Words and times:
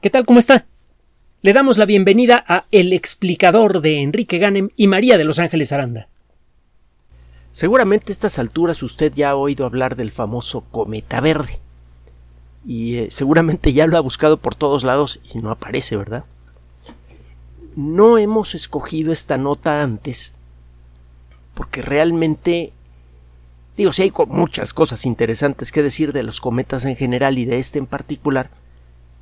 ¿Qué 0.00 0.10
tal? 0.10 0.26
¿Cómo 0.26 0.38
está? 0.38 0.66
Le 1.40 1.54
damos 1.54 1.78
la 1.78 1.86
bienvenida 1.86 2.44
a 2.46 2.66
El 2.70 2.92
explicador 2.92 3.80
de 3.80 4.02
Enrique 4.02 4.38
Ganem 4.38 4.68
y 4.76 4.88
María 4.88 5.16
de 5.16 5.24
Los 5.24 5.38
Ángeles 5.38 5.72
Aranda. 5.72 6.08
Seguramente 7.50 8.12
a 8.12 8.14
estas 8.14 8.38
alturas 8.38 8.82
usted 8.82 9.12
ya 9.14 9.30
ha 9.30 9.36
oído 9.36 9.64
hablar 9.64 9.96
del 9.96 10.12
famoso 10.12 10.64
cometa 10.70 11.20
verde. 11.20 11.60
Y 12.66 12.96
eh, 12.96 13.08
seguramente 13.10 13.72
ya 13.72 13.86
lo 13.86 13.96
ha 13.96 14.00
buscado 14.00 14.36
por 14.36 14.54
todos 14.54 14.84
lados 14.84 15.20
y 15.32 15.38
no 15.38 15.50
aparece, 15.50 15.96
¿verdad? 15.96 16.24
No 17.74 18.18
hemos 18.18 18.54
escogido 18.54 19.12
esta 19.12 19.38
nota 19.38 19.82
antes 19.82 20.34
porque 21.54 21.80
realmente 21.80 22.74
digo, 23.78 23.94
sí 23.94 24.02
hay 24.02 24.12
muchas 24.28 24.74
cosas 24.74 25.06
interesantes 25.06 25.72
que 25.72 25.82
decir 25.82 26.12
de 26.12 26.22
los 26.22 26.42
cometas 26.42 26.84
en 26.84 26.96
general 26.96 27.38
y 27.38 27.46
de 27.46 27.58
este 27.58 27.78
en 27.78 27.86
particular, 27.86 28.50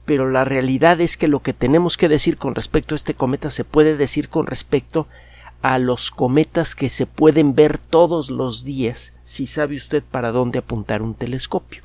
pero 0.05 0.31
la 0.31 0.45
realidad 0.45 1.01
es 1.01 1.17
que 1.17 1.29
lo 1.29 1.41
que 1.41 1.53
tenemos 1.53 1.97
que 1.97 2.09
decir 2.09 2.37
con 2.37 2.55
respecto 2.55 2.95
a 2.95 2.97
este 2.97 3.15
cometa 3.15 3.51
se 3.51 3.65
puede 3.65 3.97
decir 3.97 4.29
con 4.29 4.47
respecto 4.47 5.07
a 5.63 5.79
los 5.79 6.11
cometas 6.11 6.75
que 6.75 6.91
se 6.91 7.07
pueden 7.07 7.55
ver 7.55 7.79
todos 7.79 8.31
los 8.31 8.65
días 8.65 9.15
si 9.25 9.47
sabe 9.47 9.77
usted 9.77 10.03
para 10.03 10.31
dónde 10.31 10.59
apuntar 10.59 11.01
un 11.01 11.15
telescopio. 11.15 11.83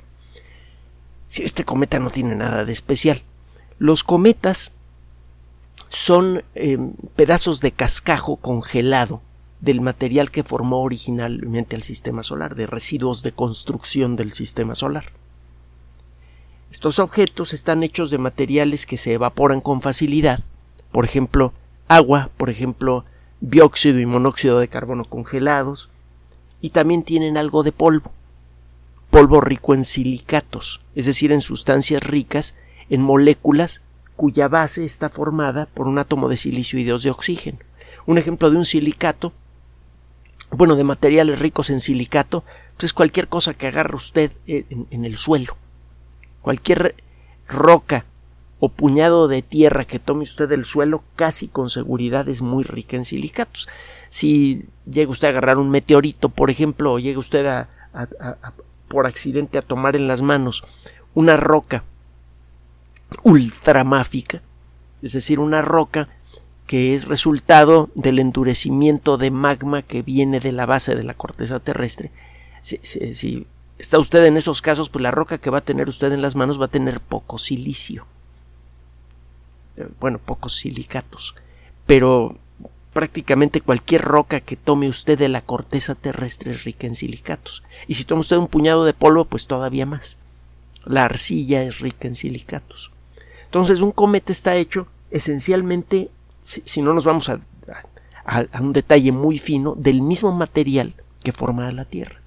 Si 1.29 1.43
este 1.43 1.63
cometa 1.63 1.99
no 1.99 2.09
tiene 2.09 2.35
nada 2.35 2.65
de 2.65 2.73
especial. 2.73 3.21
Los 3.77 4.03
cometas 4.03 4.71
son 5.87 6.43
em, 6.55 6.91
pedazos 7.15 7.61
de 7.61 7.71
cascajo 7.71 8.35
congelado 8.35 9.21
del 9.61 9.79
material 9.79 10.31
que 10.31 10.43
formó 10.43 10.81
originalmente 10.81 11.75
el 11.75 11.83
sistema 11.83 12.23
solar, 12.23 12.55
de 12.55 12.67
residuos 12.67 13.23
de 13.23 13.31
construcción 13.31 14.15
del 14.15 14.33
sistema 14.33 14.75
solar. 14.75 15.18
Estos 16.71 16.99
objetos 16.99 17.53
están 17.53 17.81
hechos 17.81 18.11
de 18.11 18.19
materiales 18.19 18.85
que 18.85 18.97
se 18.97 19.13
evaporan 19.13 19.59
con 19.59 19.81
facilidad, 19.81 20.41
por 20.91 21.03
ejemplo, 21.03 21.51
agua, 21.87 22.29
por 22.37 22.51
ejemplo, 22.51 23.05
dióxido 23.41 23.99
y 23.99 24.05
monóxido 24.05 24.59
de 24.59 24.67
carbono 24.67 25.03
congelados, 25.03 25.89
y 26.61 26.69
también 26.69 27.01
tienen 27.01 27.37
algo 27.37 27.63
de 27.63 27.71
polvo, 27.71 28.11
polvo 29.09 29.41
rico 29.41 29.73
en 29.73 29.83
silicatos, 29.83 30.81
es 30.93 31.07
decir, 31.07 31.31
en 31.31 31.41
sustancias 31.41 32.03
ricas 32.03 32.55
en 32.89 33.01
moléculas 33.01 33.81
cuya 34.15 34.47
base 34.47 34.85
está 34.85 35.09
formada 35.09 35.65
por 35.65 35.87
un 35.87 35.97
átomo 35.97 36.29
de 36.29 36.37
silicio 36.37 36.77
y 36.77 36.83
dos 36.83 37.01
de 37.01 37.09
oxígeno. 37.09 37.59
Un 38.05 38.19
ejemplo 38.19 38.51
de 38.51 38.57
un 38.57 38.65
silicato, 38.65 39.33
bueno, 40.51 40.75
de 40.75 40.83
materiales 40.83 41.39
ricos 41.39 41.71
en 41.71 41.79
silicato, 41.79 42.43
pues 42.75 42.85
es 42.85 42.93
cualquier 42.93 43.27
cosa 43.27 43.55
que 43.55 43.67
agarre 43.67 43.95
usted 43.95 44.31
en 44.45 45.05
el 45.05 45.17
suelo 45.17 45.57
Cualquier 46.41 46.95
roca 47.47 48.05
o 48.59 48.69
puñado 48.69 49.27
de 49.27 49.41
tierra 49.41 49.85
que 49.85 49.99
tome 49.99 50.23
usted 50.23 50.49
del 50.49 50.65
suelo 50.65 51.03
casi 51.15 51.47
con 51.47 51.69
seguridad 51.69 52.27
es 52.27 52.41
muy 52.41 52.63
rica 52.63 52.97
en 52.97 53.05
silicatos. 53.05 53.67
Si 54.09 54.65
llega 54.89 55.11
usted 55.11 55.27
a 55.27 55.31
agarrar 55.31 55.57
un 55.57 55.69
meteorito, 55.69 56.29
por 56.29 56.49
ejemplo, 56.49 56.93
o 56.93 56.99
llega 56.99 57.19
usted 57.19 57.45
a, 57.45 57.69
por 58.87 59.07
accidente 59.07 59.57
a 59.57 59.61
tomar 59.61 59.95
en 59.95 60.07
las 60.07 60.21
manos 60.21 60.63
una 61.13 61.37
roca 61.37 61.83
ultramáfica, 63.23 64.41
es 65.01 65.13
decir, 65.13 65.39
una 65.39 65.61
roca 65.61 66.09
que 66.67 66.93
es 66.93 67.07
resultado 67.07 67.89
del 67.95 68.19
endurecimiento 68.19 69.17
de 69.17 69.31
magma 69.31 69.81
que 69.81 70.03
viene 70.03 70.39
de 70.39 70.51
la 70.51 70.65
base 70.65 70.95
de 70.95 71.03
la 71.03 71.15
corteza 71.15 71.59
terrestre. 71.59 72.11
Si, 72.61 72.79
si, 72.83 73.47
está 73.79 73.97
usted 73.97 74.25
en 74.25 74.37
esos 74.37 74.61
casos, 74.61 74.89
pues 74.89 75.01
la 75.01 75.11
roca 75.11 75.37
que 75.37 75.49
va 75.49 75.59
a 75.59 75.65
tener 75.65 75.89
usted 75.89 76.11
en 76.11 76.21
las 76.21 76.35
manos 76.35 76.61
va 76.61 76.65
a 76.65 76.69
tener 76.69 76.99
poco 76.99 77.37
silicio. 77.37 78.05
Eh, 79.77 79.87
bueno, 79.99 80.19
pocos 80.19 80.57
silicatos. 80.57 81.33
Pero 81.87 82.37
prácticamente 82.93 83.61
cualquier 83.61 84.01
roca 84.01 84.41
que 84.41 84.57
tome 84.57 84.89
usted 84.89 85.17
de 85.17 85.29
la 85.29 85.41
corteza 85.41 85.95
terrestre 85.95 86.51
es 86.51 86.65
rica 86.65 86.85
en 86.85 86.95
silicatos. 86.95 87.63
Y 87.87 87.95
si 87.95 88.03
toma 88.03 88.21
usted 88.21 88.37
un 88.37 88.47
puñado 88.47 88.83
de 88.83 88.93
polvo, 88.93 89.25
pues 89.25 89.47
todavía 89.47 89.85
más. 89.85 90.17
La 90.85 91.05
arcilla 91.05 91.63
es 91.63 91.79
rica 91.79 92.07
en 92.07 92.15
silicatos. 92.15 92.91
Entonces, 93.45 93.81
un 93.81 93.91
cometa 93.91 94.31
está 94.31 94.55
hecho 94.55 94.87
esencialmente, 95.11 96.09
si, 96.43 96.81
no 96.81 96.93
nos 96.93 97.05
vamos 97.05 97.29
a, 97.29 97.39
a, 98.25 98.61
un 98.61 98.73
detalle 98.73 99.11
muy 99.11 99.39
fino, 99.39 99.73
del 99.75 100.01
mismo 100.01 100.31
material 100.31 100.93
que 101.23 101.31
forma 101.31 101.71
la 101.71 101.85
Tierra. 101.85 102.18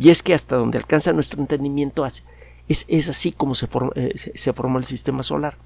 Y 0.00 0.08
es 0.08 0.22
que 0.22 0.32
hasta 0.32 0.56
donde 0.56 0.78
alcanza 0.78 1.12
nuestro 1.12 1.42
entendimiento 1.42 2.06
es, 2.06 2.24
es 2.68 3.08
así 3.10 3.32
como 3.32 3.54
se, 3.54 3.68
eh, 3.96 4.14
se, 4.16 4.52
formó 4.54 4.78
el 4.78 4.84
sistema 4.84 5.22
solar. 5.22 5.58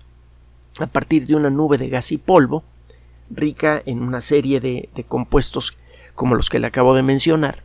A 0.81 0.89
partir 0.89 1.29
de 1.29 1.37
una 1.37 1.51
nube 1.51 1.79
de 1.79 1.89
gas 1.89 2.11
y 2.11 2.19
polvo, 2.19 2.65
rica 3.31 3.81
en 3.87 4.03
una 4.03 4.21
serie 4.21 4.59
de 4.59 5.05
compuestos 5.07 5.79
como 6.17 6.35
los 6.35 6.51
que 6.51 6.59
le 6.59 6.67
acabo 6.67 6.97
de 6.97 7.05
mencionar. 7.05 7.63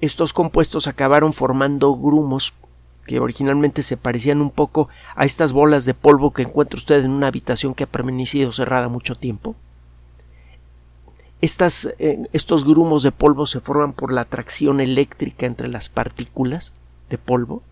Estos 0.00 0.32
compuestos 0.32 0.88
acabaron 0.88 1.32
formando 1.32 1.94
grumos 1.94 2.54
que 3.06 3.20
originalmente 3.20 3.84
se 3.84 3.96
parecían 3.96 4.40
un 4.40 4.50
poco 4.50 4.88
a 5.14 5.24
estas 5.24 5.52
bolas 5.52 5.84
de 5.84 5.94
polvo 5.94 6.32
que 6.32 6.42
encuentra 6.42 6.76
usted 6.76 7.04
en 7.04 7.12
una 7.12 7.28
habitación 7.28 7.74
que 7.74 7.84
ha 7.84 7.88
permanecido 7.88 8.52
cerrada 8.52 8.88
mucho 8.88 9.14
tiempo. 9.14 9.54
Eh, 11.40 12.28
estos 12.32 12.64
grumos 12.64 13.02
de 13.02 13.12
polvo 13.12 13.46
se 13.46 13.60
forman 13.60 13.92
por 13.92 14.12
la 14.12 14.22
atracción 14.22 14.80
eléctrica 14.80 15.46
entre 15.46 15.68
las 15.68 15.88
partículas 15.88 16.72
de 17.10 17.18
polvo 17.18 17.62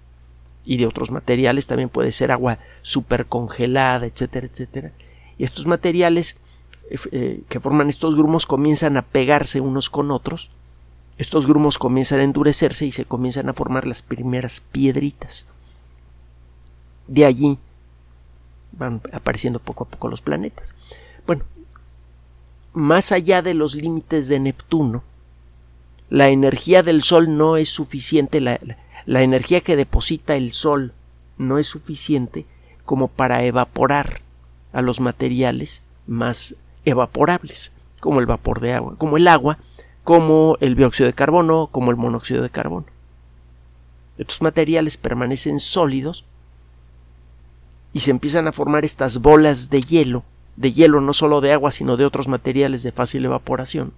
y 0.65 0.77
de 0.77 0.87
otros 0.87 1.11
materiales, 1.11 1.67
también 1.67 1.89
puede 1.89 2.13
ser 2.13 2.31
agua 2.31 2.59
supercongelada, 2.83 4.07
etcétera, 4.07 4.47
etcétera. 4.47 4.93
Y 5.39 5.45
estos 5.45 5.67
materiales 5.67 6.37
eh, 6.91 6.99
eh, 7.11 7.43
que 7.49 7.61
forman 7.61 7.89
estos 7.89 8.15
grumos 8.15 8.47
comienzan 8.47 8.97
a 8.97 9.03
pegarse 9.03 9.61
unos 9.61 9.91
con 9.91 10.11
otros, 10.11 10.51
estos 11.19 11.47
grumos 11.47 11.79
comienzan 11.79 12.21
a 12.21 12.25
endurecerse 12.25 12.87
y 12.87 12.93
se 12.93 13.05
comienzan 13.05 13.49
a 13.49 13.55
formar 13.55 13.87
las 13.87 14.03
primeras 14.03 14.61
piedritas. 14.61 15.47
De 17.09 17.25
allí 17.25 17.59
van 18.73 19.01
apareciendo 19.13 19.59
poco 19.59 19.85
a 19.85 19.89
poco 19.89 20.09
los 20.09 20.21
planetas. 20.21 20.75
Bueno, 21.27 21.45
más 22.77 23.11
allá 23.11 23.41
de 23.41 23.55
los 23.55 23.75
límites 23.75 24.29
de 24.29 24.39
Neptuno, 24.39 25.03
la 26.11 26.29
energía 26.29 26.83
del 26.83 27.03
Sol 27.03 27.39
no 27.39 27.57
es 27.57 27.71
suficiente, 27.71 28.39
la, 28.39 28.61
energía 29.07 29.63
que 29.63 29.77
deposita 29.77 30.37
el 30.37 30.53
Sol 30.53 30.93
no 31.39 31.57
es 31.57 31.67
suficiente 31.67 32.45
como 32.85 33.09
para 33.09 33.43
evaporar 33.45 34.21
a 34.75 34.83
los 34.83 35.01
materiales 35.01 35.83
más 36.07 36.55
evaporables, 36.85 37.73
como 37.99 38.21
el 38.21 38.27
vapor 38.27 38.61
de 38.61 38.75
agua, 38.75 38.95
como 38.99 39.17
el 39.17 39.27
agua, 39.27 39.57
como 40.05 40.59
el 40.61 40.77
dióxido 40.77 41.07
de 41.07 41.15
carbono, 41.15 41.69
como 41.73 41.91
el 41.91 41.97
monóxido 41.97 42.43
de 42.43 42.51
carbono. 42.51 42.87
Estos 44.19 44.43
materiales 44.43 44.99
permanecen 44.99 45.61
sólidos 45.61 46.27
y 47.95 48.01
se 48.01 48.11
empiezan 48.11 48.49
a 48.49 48.53
formar 48.53 48.85
estas 48.85 49.23
bolas 49.23 49.71
de 49.71 49.81
hielo 49.81 50.25
de 50.57 50.73
hielo 50.73 51.01
no 51.01 51.13
solo 51.13 51.41
de 51.41 51.53
agua 51.53 51.71
sino 51.71 51.97
de 51.97 52.05
otros 52.05 52.29
materiales 52.29 52.83
de 52.83 52.93
fácil 52.93 53.25
evaporación, 53.25 53.93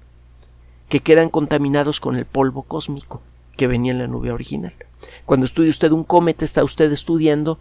que 0.89 1.01
quedan 1.01 1.29
contaminados 1.29 2.01
con 2.01 2.17
el 2.17 2.25
polvo 2.25 2.63
cósmico 2.63 3.23
que 3.57 3.67
venía 3.67 3.93
en 3.93 3.99
la 3.99 4.07
nube 4.07 4.33
original. 4.33 4.75
Cuando 5.25 5.47
estudia 5.47 5.71
usted 5.71 5.91
un 5.93 6.05
cometa 6.05 6.45
está 6.45 6.65
usted 6.65 6.91
estudiando 6.93 7.59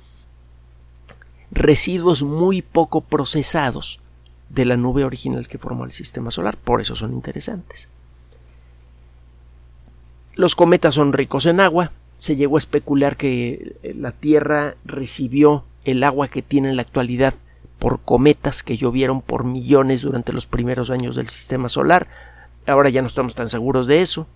residuos 1.52 2.24
muy 2.24 2.62
poco 2.62 3.02
procesados 3.02 4.00
de 4.50 4.66
la 4.66 4.78
nube 4.78 5.04
original 5.04 5.48
que 5.48 5.58
formó 5.58 5.86
el 5.86 5.92
sistema 5.92 6.32
solar, 6.32 6.58
por 6.58 6.82
eso 6.82 6.96
son 6.96 7.14
interesantes. 7.14 7.90
Los 10.36 10.56
cometas 10.56 10.96
son 10.96 11.14
ricos 11.14 11.46
en 11.46 11.60
agua, 11.60 11.92
se 12.18 12.36
llegó 12.36 12.58
a 12.58 12.60
especular 12.60 13.18
que 13.18 13.76
la 13.96 14.12
Tierra 14.12 14.76
recibió 14.86 15.66
el 15.84 16.04
agua 16.04 16.28
que 16.28 16.42
tiene 16.42 16.70
en 16.70 16.76
la 16.76 16.84
actualidad 16.84 17.34
por 17.80 18.00
cometas 18.02 18.64
que 18.64 18.78
llovieron 18.78 19.22
por 19.22 19.44
millones 19.44 20.02
durante 20.02 20.34
los 20.34 20.48
primeros 20.48 20.90
años 20.90 21.16
del 21.16 21.28
sistema 21.28 21.70
solar. 21.70 22.08
Ahora 22.66 22.90
ya 22.90 23.02
no 23.02 23.08
estamos 23.08 23.36
tan 23.36 23.50
seguros 23.50 23.88
de 23.88 24.02
eso. 24.02 24.28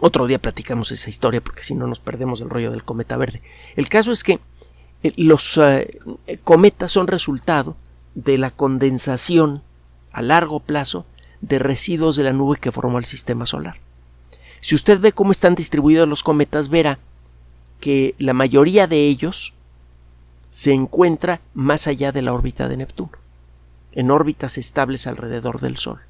Otro 0.00 0.26
día 0.26 0.38
platicamos 0.38 0.92
esa 0.92 1.08
historia 1.08 1.40
porque 1.40 1.62
si 1.62 1.74
no 1.74 1.86
nos 1.86 2.00
perdemos 2.00 2.40
el 2.40 2.50
rollo 2.50 2.70
del 2.70 2.84
cometa 2.84 3.16
verde. 3.16 3.40
El 3.76 3.88
caso 3.88 4.12
es 4.12 4.22
que 4.22 4.40
eh, 5.02 5.12
los 5.16 5.58
eh, 5.58 5.98
cometas 6.44 6.92
son 6.92 7.06
resultado 7.06 7.76
de 8.14 8.36
la 8.36 8.50
condensación 8.50 9.62
a 10.12 10.22
largo 10.22 10.60
plazo 10.60 11.06
de 11.40 11.58
residuos 11.58 12.16
de 12.16 12.24
la 12.24 12.32
nube 12.32 12.58
que 12.58 12.72
formó 12.72 12.98
el 12.98 13.04
sistema 13.04 13.46
solar. 13.46 13.78
Si 14.60 14.74
usted 14.74 15.00
ve 15.00 15.12
cómo 15.12 15.32
están 15.32 15.54
distribuidos 15.54 16.08
los 16.08 16.22
cometas, 16.22 16.68
verá 16.68 16.98
que 17.80 18.14
la 18.18 18.32
mayoría 18.32 18.86
de 18.86 19.06
ellos 19.06 19.54
se 20.56 20.72
encuentra 20.72 21.42
más 21.52 21.86
allá 21.86 22.12
de 22.12 22.22
la 22.22 22.32
órbita 22.32 22.66
de 22.66 22.78
Neptuno, 22.78 23.12
en 23.92 24.10
órbitas 24.10 24.56
estables 24.56 25.06
alrededor 25.06 25.60
del 25.60 25.76
Sol. 25.76 26.00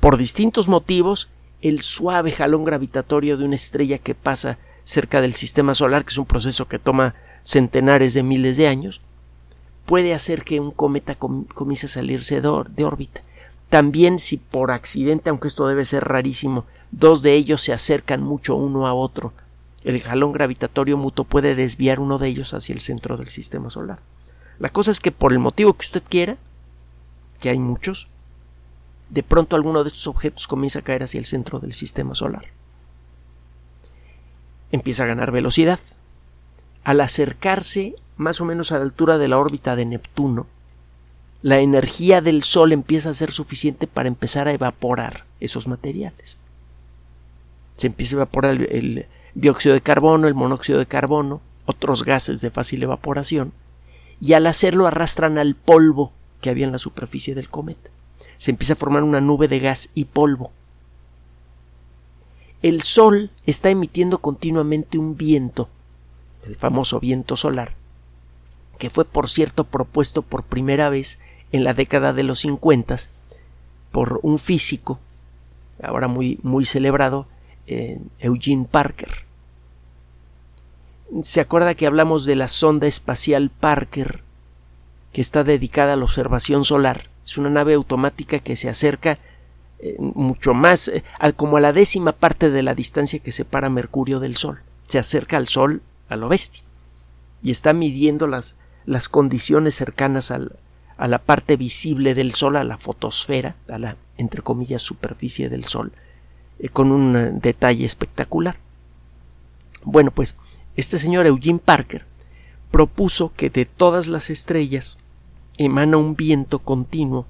Por 0.00 0.16
distintos 0.16 0.66
motivos, 0.66 1.28
el 1.62 1.80
suave 1.80 2.32
jalón 2.32 2.64
gravitatorio 2.64 3.36
de 3.36 3.44
una 3.44 3.54
estrella 3.54 3.98
que 3.98 4.16
pasa 4.16 4.58
cerca 4.82 5.20
del 5.20 5.32
sistema 5.34 5.76
solar, 5.76 6.04
que 6.04 6.10
es 6.10 6.18
un 6.18 6.26
proceso 6.26 6.66
que 6.66 6.80
toma 6.80 7.14
centenares 7.44 8.14
de 8.14 8.24
miles 8.24 8.56
de 8.56 8.66
años, 8.66 9.00
puede 9.84 10.12
hacer 10.12 10.42
que 10.42 10.58
un 10.58 10.72
cometa 10.72 11.14
comience 11.14 11.86
a 11.86 11.88
salirse 11.88 12.40
de 12.40 12.84
órbita. 12.84 13.20
También 13.70 14.18
si 14.18 14.38
por 14.38 14.72
accidente, 14.72 15.30
aunque 15.30 15.46
esto 15.46 15.68
debe 15.68 15.84
ser 15.84 16.02
rarísimo, 16.02 16.64
dos 16.90 17.22
de 17.22 17.34
ellos 17.34 17.62
se 17.62 17.72
acercan 17.72 18.24
mucho 18.24 18.56
uno 18.56 18.88
a 18.88 18.94
otro, 18.94 19.32
el 19.86 20.02
jalón 20.02 20.32
gravitatorio 20.32 20.96
mutuo 20.96 21.24
puede 21.24 21.54
desviar 21.54 22.00
uno 22.00 22.18
de 22.18 22.28
ellos 22.28 22.54
hacia 22.54 22.72
el 22.72 22.80
centro 22.80 23.16
del 23.16 23.28
sistema 23.28 23.70
solar. 23.70 24.00
La 24.58 24.70
cosa 24.70 24.90
es 24.90 24.98
que 24.98 25.12
por 25.12 25.32
el 25.32 25.38
motivo 25.38 25.74
que 25.74 25.86
usted 25.86 26.02
quiera, 26.08 26.36
que 27.40 27.50
hay 27.50 27.58
muchos, 27.60 28.08
de 29.10 29.22
pronto 29.22 29.54
alguno 29.54 29.84
de 29.84 29.88
estos 29.88 30.08
objetos 30.08 30.48
comienza 30.48 30.80
a 30.80 30.82
caer 30.82 31.04
hacia 31.04 31.20
el 31.20 31.24
centro 31.24 31.60
del 31.60 31.72
sistema 31.72 32.16
solar. 32.16 32.46
Empieza 34.72 35.04
a 35.04 35.06
ganar 35.06 35.30
velocidad. 35.30 35.78
Al 36.82 37.00
acercarse 37.00 37.94
más 38.16 38.40
o 38.40 38.44
menos 38.44 38.72
a 38.72 38.78
la 38.78 38.84
altura 38.84 39.18
de 39.18 39.28
la 39.28 39.38
órbita 39.38 39.76
de 39.76 39.86
Neptuno, 39.86 40.48
la 41.42 41.60
energía 41.60 42.20
del 42.22 42.42
Sol 42.42 42.72
empieza 42.72 43.10
a 43.10 43.14
ser 43.14 43.30
suficiente 43.30 43.86
para 43.86 44.08
empezar 44.08 44.48
a 44.48 44.52
evaporar 44.52 45.26
esos 45.38 45.68
materiales. 45.68 46.38
Se 47.76 47.86
empieza 47.86 48.16
a 48.16 48.18
evaporar 48.18 48.60
el, 48.62 49.06
dióxido 49.36 49.74
de 49.74 49.82
carbono, 49.82 50.26
el 50.26 50.34
monóxido 50.34 50.78
de 50.78 50.86
carbono, 50.86 51.42
otros 51.66 52.04
gases 52.04 52.40
de 52.40 52.50
fácil 52.50 52.82
evaporación, 52.82 53.52
y 54.18 54.32
al 54.32 54.46
hacerlo 54.46 54.86
arrastran 54.86 55.36
al 55.36 55.54
polvo 55.54 56.10
que 56.40 56.48
había 56.48 56.64
en 56.64 56.72
la 56.72 56.78
superficie 56.78 57.34
del 57.34 57.50
cometa. 57.50 57.90
Se 58.38 58.50
empieza 58.50 58.72
a 58.72 58.76
formar 58.76 59.02
una 59.02 59.20
nube 59.20 59.46
de 59.46 59.60
gas 59.60 59.90
y 59.94 60.06
polvo. 60.06 60.52
El 62.62 62.80
Sol 62.80 63.30
está 63.44 63.68
emitiendo 63.68 64.18
continuamente 64.18 64.96
un 64.96 65.18
viento, 65.18 65.68
el 66.46 66.56
famoso 66.56 66.98
viento 66.98 67.36
solar, 67.36 67.74
que 68.78 68.88
fue 68.88 69.04
por 69.04 69.28
cierto 69.28 69.64
propuesto 69.64 70.22
por 70.22 70.44
primera 70.44 70.88
vez 70.88 71.18
en 71.52 71.62
la 71.62 71.74
década 71.74 72.14
de 72.14 72.22
los 72.22 72.40
50 72.40 72.96
por 73.92 74.18
un 74.22 74.38
físico, 74.38 74.98
ahora 75.82 76.08
muy, 76.08 76.38
muy 76.42 76.64
celebrado, 76.64 77.26
eh, 77.66 77.98
Eugene 78.18 78.66
Parker. 78.70 79.25
¿Se 81.22 81.40
acuerda 81.40 81.74
que 81.74 81.86
hablamos 81.86 82.24
de 82.24 82.34
la 82.34 82.48
sonda 82.48 82.86
espacial 82.86 83.50
Parker, 83.50 84.22
que 85.12 85.20
está 85.20 85.44
dedicada 85.44 85.92
a 85.92 85.96
la 85.96 86.04
observación 86.04 86.64
solar? 86.64 87.10
Es 87.24 87.38
una 87.38 87.48
nave 87.48 87.74
automática 87.74 88.40
que 88.40 88.56
se 88.56 88.68
acerca 88.68 89.18
eh, 89.78 89.96
mucho 89.98 90.52
más, 90.52 90.88
eh, 90.88 91.04
como 91.36 91.58
a 91.58 91.60
la 91.60 91.72
décima 91.72 92.12
parte 92.12 92.50
de 92.50 92.62
la 92.62 92.74
distancia 92.74 93.20
que 93.20 93.30
separa 93.30 93.70
Mercurio 93.70 94.18
del 94.18 94.36
Sol. 94.36 94.60
Se 94.86 94.98
acerca 94.98 95.36
al 95.36 95.46
Sol 95.46 95.80
a 96.08 96.16
lo 96.16 96.28
bestia 96.28 96.64
y 97.42 97.50
está 97.50 97.72
midiendo 97.72 98.26
las, 98.26 98.56
condiciones 99.08 99.74
cercanas 99.74 100.30
a 100.30 101.08
la 101.08 101.18
parte 101.18 101.56
visible 101.56 102.14
del 102.14 102.32
Sol, 102.32 102.56
a 102.56 102.64
la 102.64 102.78
fotosfera, 102.78 103.54
a 103.68 103.78
la, 103.78 103.96
entre 104.16 104.42
comillas, 104.42 104.82
superficie 104.82 105.48
del 105.48 105.64
Sol, 105.64 105.92
eh, 106.58 106.68
con 106.68 106.90
un 106.90 107.38
detalle 107.40 107.84
espectacular. 107.84 108.56
Bueno, 109.84 110.10
pues 110.10 110.36
este 110.76 110.98
señor 110.98 111.26
Eugene 111.26 111.58
Parker 111.58 112.04
propuso 112.70 113.32
que 113.36 113.50
de 113.50 113.64
todas 113.64 114.08
las 114.08 114.30
estrellas 114.30 114.98
emana 115.58 115.96
un 115.96 116.16
viento 116.16 116.58
continuo 116.58 117.26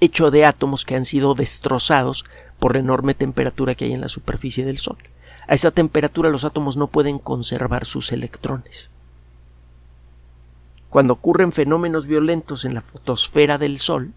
hecho 0.00 0.30
de 0.30 0.44
átomos 0.44 0.84
que 0.84 0.96
han 0.96 1.04
sido 1.04 1.34
destrozados 1.34 2.24
por 2.58 2.74
la 2.74 2.80
enorme 2.80 3.14
temperatura 3.14 3.74
que 3.74 3.86
hay 3.86 3.92
en 3.92 4.00
la 4.00 4.08
superficie 4.08 4.64
del 4.64 4.78
Sol. 4.78 4.98
A 5.46 5.54
esa 5.54 5.70
temperatura 5.70 6.30
los 6.30 6.44
átomos 6.44 6.76
no 6.76 6.88
pueden 6.88 7.18
conservar 7.18 7.84
sus 7.84 8.12
electrones. 8.12 8.90
Cuando 10.90 11.14
ocurren 11.14 11.52
fenómenos 11.52 12.06
violentos 12.06 12.64
en 12.64 12.74
la 12.74 12.80
fotosfera 12.80 13.58
del 13.58 13.78
Sol, 13.78 14.12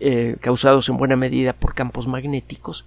eh, 0.00 0.36
causados 0.40 0.88
en 0.88 0.96
buena 0.96 1.16
medida 1.16 1.52
por 1.52 1.74
campos 1.74 2.06
magnéticos, 2.06 2.84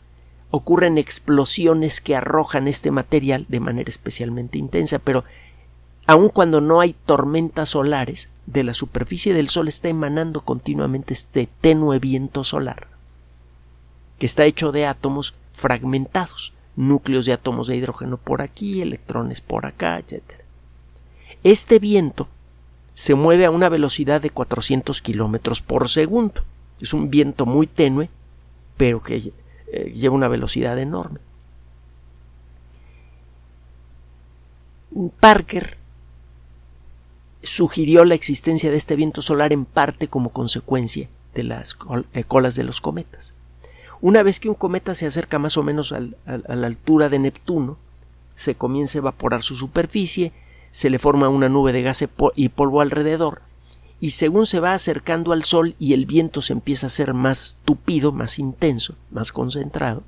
ocurren 0.56 0.98
explosiones 0.98 2.00
que 2.00 2.16
arrojan 2.16 2.68
este 2.68 2.90
material 2.90 3.46
de 3.50 3.60
manera 3.60 3.90
especialmente 3.90 4.58
intensa, 4.58 5.00
pero 5.00 5.26
aun 6.08 6.30
cuando 6.30 6.62
no 6.62 6.80
hay 6.80 6.96
tormentas 7.06 7.70
solares, 7.70 8.30
de 8.46 8.64
la 8.64 8.74
superficie 8.74 9.34
del 9.34 9.50
Sol 9.50 9.68
está 9.68 9.90
emanando 9.90 10.42
continuamente 10.42 11.14
este 11.14 11.50
tenue 11.62 12.00
viento 12.00 12.44
solar, 12.44 12.88
que 14.20 14.28
está 14.28 14.46
hecho 14.46 14.72
de 14.72 14.86
átomos 14.86 15.34
fragmentados, 15.52 16.54
núcleos 16.76 17.26
de 17.26 17.34
átomos 17.34 17.68
de 17.68 17.76
hidrógeno 17.76 18.18
por 18.18 18.42
aquí, 18.42 18.82
electrones 18.82 19.42
por 19.42 19.66
acá, 19.66 19.98
etc. 19.98 20.22
Este 21.44 21.80
viento 21.80 22.28
se 22.94 23.16
mueve 23.16 23.46
a 23.46 23.52
una 23.52 23.68
velocidad 23.68 24.22
de 24.22 24.30
400 24.30 25.02
kilómetros 25.02 25.62
por 25.62 25.90
segundo. 25.90 26.44
Es 26.80 26.94
un 26.94 27.10
viento 27.10 27.46
muy 27.46 27.68
tenue, 27.68 28.10
pero 28.78 29.02
que 29.02 29.34
eh, 29.76 29.92
lleva 29.92 30.16
una 30.16 30.30
velocidad 30.30 30.80
enorme. 30.80 31.20
Parker 35.20 35.78
sugirió 37.42 38.06
la 38.06 38.16
existencia 38.16 38.72
de 38.72 38.78
este 38.78 38.96
viento 38.96 39.22
solar 39.22 39.52
en 39.52 39.66
parte 39.66 40.08
como 40.08 40.30
consecuencia 40.30 41.10
de 41.34 41.44
las 41.44 41.76
eh, 42.14 42.24
colas 42.24 42.56
de 42.56 42.64
los 42.64 42.80
cometas. 42.80 43.34
Una 44.00 44.24
vez 44.24 44.40
que 44.40 44.48
un 44.48 44.56
cometa 44.56 44.96
se 44.96 45.08
acerca 45.08 45.40
más 45.40 45.58
o 45.58 45.64
menos 45.64 45.92
a 45.92 46.00
la 46.00 46.68
altura 46.68 47.10
de 47.10 47.20
Neptuno, 47.20 47.78
se 48.36 48.56
comienza 48.56 48.98
a 48.98 49.02
evaporar 49.02 49.42
su 49.42 49.56
superficie, 49.56 50.32
se 50.72 50.90
le 50.90 51.00
forma 51.00 51.28
una 51.28 51.50
nube 51.50 51.74
de 51.74 51.82
gas 51.82 52.06
y 52.36 52.50
polvo 52.50 52.80
alrededor, 52.80 53.42
y 54.06 54.12
según 54.12 54.46
se 54.46 54.60
va 54.60 54.76
acercando 54.76 55.32
al 55.32 55.44
Sol 55.44 55.74
y 55.80 55.94
el 55.94 56.06
viento 56.06 56.44
se 56.44 56.54
empieza 56.54 56.86
a 56.86 56.92
ser 56.92 57.16
más 57.16 57.58
tupido, 57.66 58.12
más 58.12 58.38
intenso, 58.38 58.94
más 59.10 59.32
concentrado, 59.32 60.04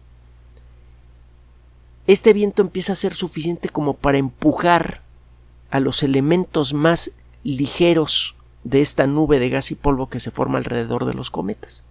este 2.06 2.32
viento 2.32 2.62
empieza 2.62 2.94
a 2.94 2.96
ser 2.96 3.16
suficiente 3.16 3.70
como 3.70 3.96
para 3.96 4.20
empujar 4.20 5.02
a 5.72 5.80
los 5.80 6.04
elementos 6.04 6.76
más 6.76 7.10
ligeros 7.44 8.36
de 8.64 8.82
esta 8.82 9.08
nube 9.08 9.40
de 9.40 9.50
gas 9.50 9.72
y 9.72 9.76
polvo 9.76 10.10
que 10.10 10.20
se 10.20 10.30
forma 10.30 10.60
alrededor 10.60 11.06
de 11.06 11.16
los 11.16 11.32
cometas. 11.32 11.84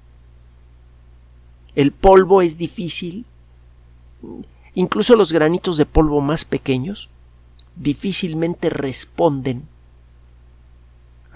El 1.75 1.91
polvo 1.91 2.41
es 2.41 2.57
difícil, 2.57 3.25
incluso 4.75 5.17
los 5.17 5.33
granitos 5.33 5.77
de 5.77 5.87
polvo 5.87 6.21
más 6.21 6.45
pequeños 6.45 7.09
difícilmente 7.75 8.71
responden 8.71 9.67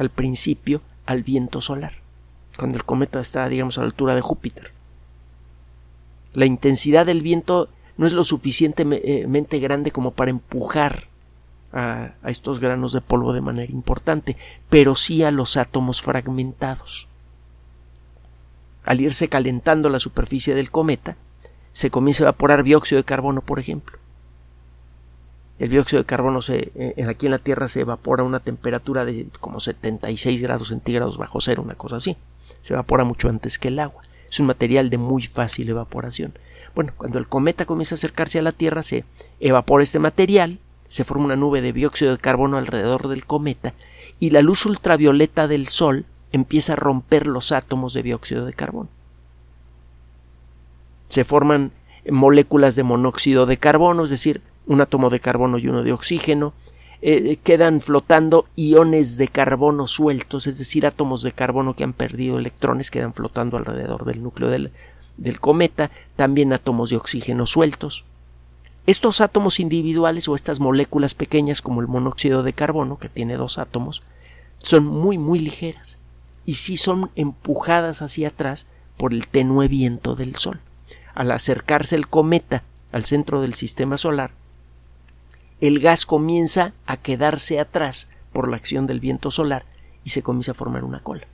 al 0.01 0.09
principio 0.09 0.81
al 1.05 1.23
viento 1.23 1.61
solar, 1.61 1.93
cuando 2.57 2.79
el 2.79 2.85
cometa 2.85 3.21
está, 3.21 3.47
digamos, 3.51 3.77
a 3.77 3.83
la 3.83 3.89
altura 3.89 4.15
de 4.15 4.23
Júpiter. 4.23 4.73
La 6.33 6.47
intensidad 6.47 7.05
del 7.05 7.21
viento 7.21 7.69
no 7.99 8.07
es 8.07 8.15
lo 8.15 8.25
suficientemente 8.25 9.59
grande 9.59 9.91
como 9.91 10.13
para 10.13 10.31
empujar 10.31 11.09
a, 11.75 12.13
a, 12.23 12.31
estos 12.31 12.61
granos 12.61 12.95
de 12.95 13.03
polvo 13.03 13.35
de 13.35 13.43
manera 13.43 13.71
importante, 13.71 14.39
pero 14.71 14.97
sí 14.97 15.23
a 15.23 15.31
los 15.31 15.59
átomos 15.59 16.01
fragmentados. 16.01 17.07
Al 18.85 19.03
irse 19.03 19.29
calentando 19.29 19.91
la 19.91 19.99
superficie 19.99 20.55
del 20.55 20.71
cometa, 20.71 21.19
se 21.73 21.91
comienza 21.91 22.25
a 22.25 22.29
evaporar 22.29 22.65
dióxido 22.65 22.97
de 22.97 23.05
carbono, 23.05 23.43
por 23.43 23.59
ejemplo. 23.59 23.99
El 25.61 25.69
dióxido 25.69 26.03
de 26.03 26.07
carbono 26.07 26.41
se, 26.41 26.73
eh, 26.75 27.07
aquí 27.07 27.27
en 27.27 27.33
la 27.33 27.39
Tierra 27.39 27.69
se 27.69 27.83
evapora 27.83 28.23
a 28.23 28.27
una 28.27 28.41
temperatura 28.41 29.05
de 29.05 29.27
como 29.41 29.61
76 29.61 30.41
grados 30.41 30.69
centígrados 30.69 31.19
bajo 31.19 31.39
cero, 31.43 31.63
una 31.63 31.75
cosa 31.75 31.97
así. 31.97 32.17
Se 32.63 32.73
evapora 32.73 33.05
mucho 33.05 33.29
antes 33.29 33.59
que 33.59 33.69
el 33.69 33.79
agua. 33.79 34.03
Es 34.31 34.41
un 34.41 34.47
material 34.47 34.89
de 34.89 34.97
muy 34.97 35.23
fácil 35.23 35.69
evaporación. 35.69 36.33
Bueno, 36.75 36.95
cuando 36.97 37.19
el 37.19 37.29
cometa 37.29 37.67
comienza 37.67 37.95
a 37.95 37.97
acercarse 37.97 38.39
a 38.39 38.43
la 38.43 38.53
Tierra, 38.53 38.83
se 38.83 39.05
evapora 39.39 39.83
este 39.83 39.99
material, 39.99 40.61
se 40.89 41.05
forma 41.05 41.27
una 41.27 41.37
nube 41.37 41.61
de 41.61 41.75
dióxido 41.75 42.13
de 42.13 42.19
carbono 42.19 42.57
alrededor 42.57 43.09
del 43.09 43.27
cometa 43.27 43.75
y 44.19 44.31
la 44.31 44.41
luz 44.41 44.65
ultravioleta 44.65 45.47
del 45.47 45.69
Sol 45.69 46.07
empieza 46.33 46.73
a 46.73 46.77
romper 46.77 47.27
los 47.27 47.53
átomos 47.53 47.93
de 47.93 48.03
dióxido 48.03 48.47
de 48.47 48.55
carbono. 48.55 48.89
Se 51.09 51.25
forman 51.25 51.73
moléculas 52.09 52.77
de 52.77 52.83
monóxido 52.83 53.45
de 53.45 53.59
carbono, 53.59 54.05
es 54.05 54.11
decir, 54.11 54.41
un 54.71 54.81
átomo 54.81 55.11
de 55.11 55.19
carbono 55.19 55.59
y 55.59 55.67
uno 55.67 55.83
de 55.83 55.93
oxígeno, 55.93 56.53
eh, 57.03 57.39
quedan 57.43 57.81
flotando 57.81 58.47
iones 58.55 59.17
de 59.17 59.27
carbono 59.27 59.89
sueltos, 59.89 60.47
es 60.47 60.59
decir, 60.59 60.87
átomos 60.87 61.23
de 61.23 61.33
carbono 61.33 61.75
que 61.75 61.83
han 61.83 61.93
perdido 61.93 62.39
electrones 62.39 62.93
quedan 62.93 63.13
flotando 63.13 63.57
alrededor 63.57 64.05
del 64.05 64.23
núcleo 64.23 64.49
del, 64.49 64.71
del 65.17 65.41
cometa, 65.41 65.91
también 66.15 66.53
átomos 66.53 66.91
de 66.91 66.97
oxígeno 66.97 67.47
sueltos. 67.47 68.05
Estos 68.87 69.21
átomos 69.21 69.59
individuales 69.59 70.29
o 70.29 70.37
estas 70.37 70.61
moléculas 70.61 71.17
pequeñas 71.17 71.63
como 71.63 71.81
el 71.81 71.89
monóxido 71.89 72.45
de 72.45 72.53
carbono, 72.53 72.97
que 72.97 73.09
tiene 73.09 73.37
dos 73.37 73.59
átomos, 73.59 74.05
son 74.59 74.87
muy 74.87 75.19
muy 75.19 75.41
ligeras 75.41 75.99
y 76.47 76.55
sí 76.55 76.77
son 76.77 77.11
empujadas 77.17 78.03
hacia 78.03 78.29
atrás 78.29 78.69
por 78.97 79.15
el 79.15 79.27
tenue 79.27 79.67
viento 79.67 80.15
del 80.15 80.37
Sol. 80.37 80.61
Al 81.13 81.33
acercarse 81.33 81.97
el 81.97 82.07
cometa 82.07 82.63
al 82.93 83.05
centro 83.05 83.41
del 83.41 83.55
sistema 83.55 83.97
solar, 83.99 84.31
el 85.61 85.79
gas 85.79 86.07
comienza 86.07 86.73
a 86.87 86.97
quedarse 86.97 87.61
atrás 87.61 88.09
por 88.33 88.49
la 88.49 88.57
acción 88.57 88.87
del 88.87 89.01
viento 89.01 89.31
solar 89.31 89.65
y 90.05 90.11
se 90.11 90.23
comienza 90.23 90.53
a 90.53 90.55
formar 90.55 90.85
una 90.85 91.01
cola. 91.01 91.27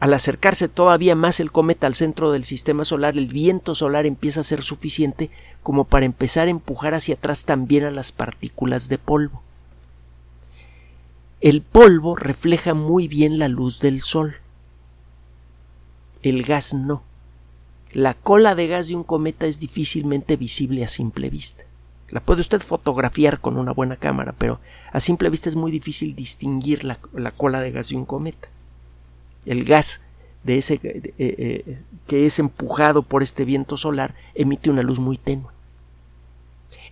Al 0.00 0.14
acercarse 0.14 0.68
todavía 0.68 1.16
más 1.16 1.40
el 1.40 1.50
cometa 1.50 1.86
al 1.86 1.94
centro 1.94 2.30
del 2.30 2.44
sistema 2.44 2.84
solar, 2.84 3.18
el 3.18 3.26
viento 3.26 3.74
solar 3.74 4.06
empieza 4.06 4.40
a 4.40 4.44
ser 4.44 4.62
suficiente 4.62 5.30
como 5.62 5.84
para 5.84 6.06
empezar 6.06 6.46
a 6.46 6.52
empujar 6.52 6.94
hacia 6.94 7.16
atrás 7.16 7.44
también 7.44 7.84
a 7.84 7.90
las 7.90 8.12
partículas 8.12 8.88
de 8.88 8.98
polvo. 8.98 9.42
El 11.40 11.62
polvo 11.62 12.16
refleja 12.16 12.74
muy 12.74 13.08
bien 13.08 13.38
la 13.38 13.48
luz 13.48 13.80
del 13.80 14.02
sol. 14.02 14.36
El 16.22 16.44
gas 16.44 16.74
no. 16.74 17.02
La 17.92 18.14
cola 18.14 18.54
de 18.54 18.66
gas 18.66 18.88
de 18.88 18.96
un 18.96 19.04
cometa 19.04 19.46
es 19.46 19.58
difícilmente 19.58 20.36
visible 20.36 20.84
a 20.84 20.88
simple 20.88 21.30
vista. 21.30 21.64
La 22.10 22.20
puede 22.20 22.40
usted 22.40 22.60
fotografiar 22.60 23.40
con 23.40 23.58
una 23.58 23.72
buena 23.72 23.96
cámara, 23.96 24.34
pero 24.36 24.60
a 24.92 25.00
simple 25.00 25.28
vista 25.28 25.48
es 25.48 25.56
muy 25.56 25.70
difícil 25.70 26.14
distinguir 26.14 26.84
la, 26.84 26.98
cola 27.36 27.60
de 27.60 27.70
gas 27.70 27.90
de 27.90 27.96
un 27.96 28.06
cometa. 28.06 28.48
El 29.44 29.64
gas 29.64 30.00
de 30.42 30.58
ese 30.58 30.80
eh, 30.82 31.12
eh, 31.18 31.78
que 32.06 32.24
es 32.24 32.38
empujado 32.38 33.02
por 33.02 33.22
este 33.22 33.44
viento 33.44 33.76
solar 33.76 34.14
emite 34.34 34.70
una 34.70 34.82
luz 34.82 34.98
muy 34.98 35.18
tenue. 35.18 35.50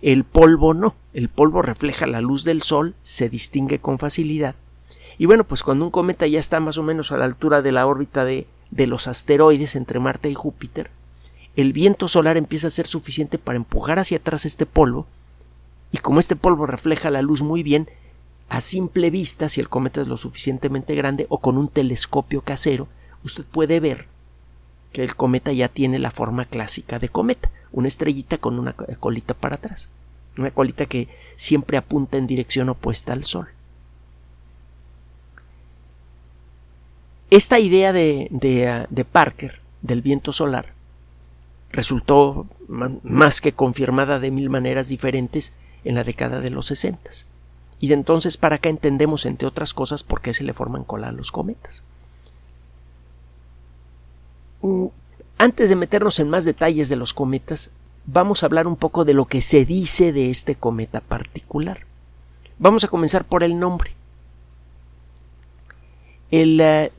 El 0.01 0.23
polvo 0.23 0.75
no, 0.75 0.95
el 1.13 1.29
polvo 1.29 1.63
refleja 1.63 2.05
la 2.05 2.21
luz 2.21 2.43
del 2.43 2.61
sol, 2.61 2.93
se 3.01 3.29
distingue 3.29 3.79
con 3.79 3.97
facilidad. 3.97 4.53
Y 5.17 5.25
bueno, 5.25 5.43
pues 5.43 5.63
cuando 5.63 5.85
un 5.85 5.91
cometa 5.91 6.27
ya 6.27 6.39
está 6.39 6.59
más 6.59 6.77
o 6.77 6.83
menos 6.83 7.11
a 7.11 7.17
la 7.17 7.25
altura 7.25 7.63
de 7.63 7.71
la 7.71 7.87
órbita 7.87 8.23
de, 8.23 8.45
de 8.69 8.85
los 8.85 9.07
asteroides 9.07 9.75
entre 9.75 9.99
Marte 9.99 10.29
y 10.29 10.35
Júpiter, 10.35 10.91
el 11.57 11.73
viento 11.73 12.07
solar 12.07 12.37
empieza 12.37 12.67
a 12.67 12.69
ser 12.69 12.85
suficiente 12.85 13.39
para 13.39 13.55
empujar 13.55 13.97
hacia 13.97 14.19
atrás 14.19 14.45
este 14.45 14.67
polvo, 14.67 15.07
y 15.91 15.97
como 15.97 16.19
este 16.19 16.35
polvo 16.35 16.67
refleja 16.67 17.09
la 17.09 17.23
luz 17.23 17.41
muy 17.41 17.63
bien, 17.63 17.89
a 18.47 18.61
simple 18.61 19.09
vista, 19.09 19.49
si 19.49 19.59
el 19.59 19.67
cometa 19.67 19.99
es 19.99 20.07
lo 20.07 20.17
suficientemente 20.17 20.93
grande 20.93 21.25
o 21.29 21.39
con 21.39 21.57
un 21.57 21.67
telescopio 21.67 22.41
casero, 22.41 22.87
usted 23.23 23.43
puede 23.43 23.79
ver 23.79 24.05
que 24.93 25.01
el 25.01 25.15
cometa 25.15 25.51
ya 25.51 25.67
tiene 25.67 25.97
la 25.97 26.11
forma 26.11 26.45
clásica 26.45 26.99
de 26.99 27.09
cometa, 27.09 27.49
una 27.71 27.87
estrellita 27.87 28.37
con 28.37 28.59
una 28.59 28.73
colita 28.73 29.33
para 29.33 29.55
atrás, 29.55 29.89
una 30.37 30.51
colita 30.51 30.85
que 30.85 31.07
siempre 31.37 31.77
apunta 31.77 32.17
en 32.17 32.27
dirección 32.27 32.69
opuesta 32.69 33.13
al 33.13 33.23
Sol. 33.23 33.47
Esta 37.31 37.59
idea 37.59 37.93
de, 37.93 38.27
de, 38.29 38.85
de 38.89 39.05
Parker 39.05 39.59
del 39.81 40.03
viento 40.03 40.31
solar 40.31 40.76
resultó 41.77 42.47
más 42.67 43.39
que 43.39 43.53
confirmada 43.53 44.19
de 44.19 44.31
mil 44.31 44.49
maneras 44.49 44.87
diferentes 44.89 45.53
en 45.83 45.93
la 45.93 46.03
década 46.03 46.41
de 46.41 46.49
los 46.49 46.65
sesentas. 46.65 47.27
Y 47.79 47.89
de 47.89 47.93
entonces 47.93 48.35
para 48.35 48.55
acá 48.55 48.69
entendemos, 48.69 49.27
entre 49.27 49.47
otras 49.47 49.75
cosas, 49.75 50.01
por 50.01 50.19
qué 50.19 50.33
se 50.33 50.43
le 50.43 50.55
forman 50.55 50.83
cola 50.83 51.09
a 51.09 51.11
los 51.11 51.31
cometas. 51.31 51.83
Mm, 54.63 54.87
antes 55.37 55.69
de 55.69 55.75
meternos 55.75 56.19
en 56.19 56.31
más 56.31 56.45
detalles 56.45 56.89
de 56.89 56.95
los 56.95 57.13
cometas, 57.13 57.69
vamos 58.07 58.41
a 58.41 58.47
hablar 58.47 58.65
un 58.65 58.75
poco 58.75 59.05
de 59.05 59.13
lo 59.13 59.25
que 59.25 59.43
se 59.43 59.63
dice 59.63 60.11
de 60.11 60.31
este 60.31 60.55
cometa 60.55 60.99
particular. 60.99 61.85
Vamos 62.57 62.85
a 62.85 62.87
comenzar 62.87 63.23
por 63.23 63.43
el 63.43 63.59
nombre. 63.59 63.91
El 66.31 66.59
eh, 66.59 66.91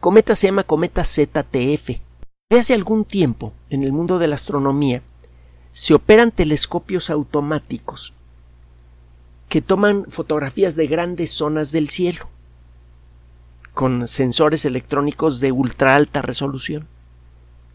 cometa 0.00 0.34
se 0.34 0.46
llama 0.46 0.62
cometa 0.62 1.04
ZTF 1.04 2.05
hace 2.54 2.74
algún 2.74 3.04
tiempo, 3.04 3.52
en 3.70 3.82
el 3.82 3.92
mundo 3.92 4.20
de 4.20 4.28
la 4.28 4.36
astronomía, 4.36 5.02
se 5.72 5.94
operan 5.94 6.30
telescopios 6.30 7.10
automáticos 7.10 8.12
que 9.48 9.60
toman 9.60 10.04
fotografías 10.08 10.76
de 10.76 10.86
grandes 10.86 11.32
zonas 11.32 11.72
del 11.72 11.88
cielo 11.88 12.28
con 13.74 14.06
sensores 14.06 14.64
electrónicos 14.64 15.40
de 15.40 15.52
ultra 15.52 15.96
alta 15.96 16.22
resolución. 16.22 16.86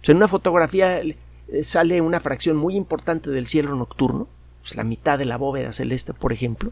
en 0.04 0.18
una 0.18 0.28
fotografía 0.30 1.02
eh, 1.02 1.16
sale 1.64 2.02
una 2.02 2.22
fracción 2.22 2.56
muy 2.56 2.76
importante 2.76 3.30
del 3.30 3.48
cielo 3.48 3.76
nocturno, 3.76 4.28
pues 4.62 4.76
la 4.76 4.84
mitad 4.84 5.20
de 5.20 5.26
la 5.26 5.38
bóveda 5.38 5.74
celeste, 5.74 6.14
por 6.14 6.32
ejemplo, 6.32 6.72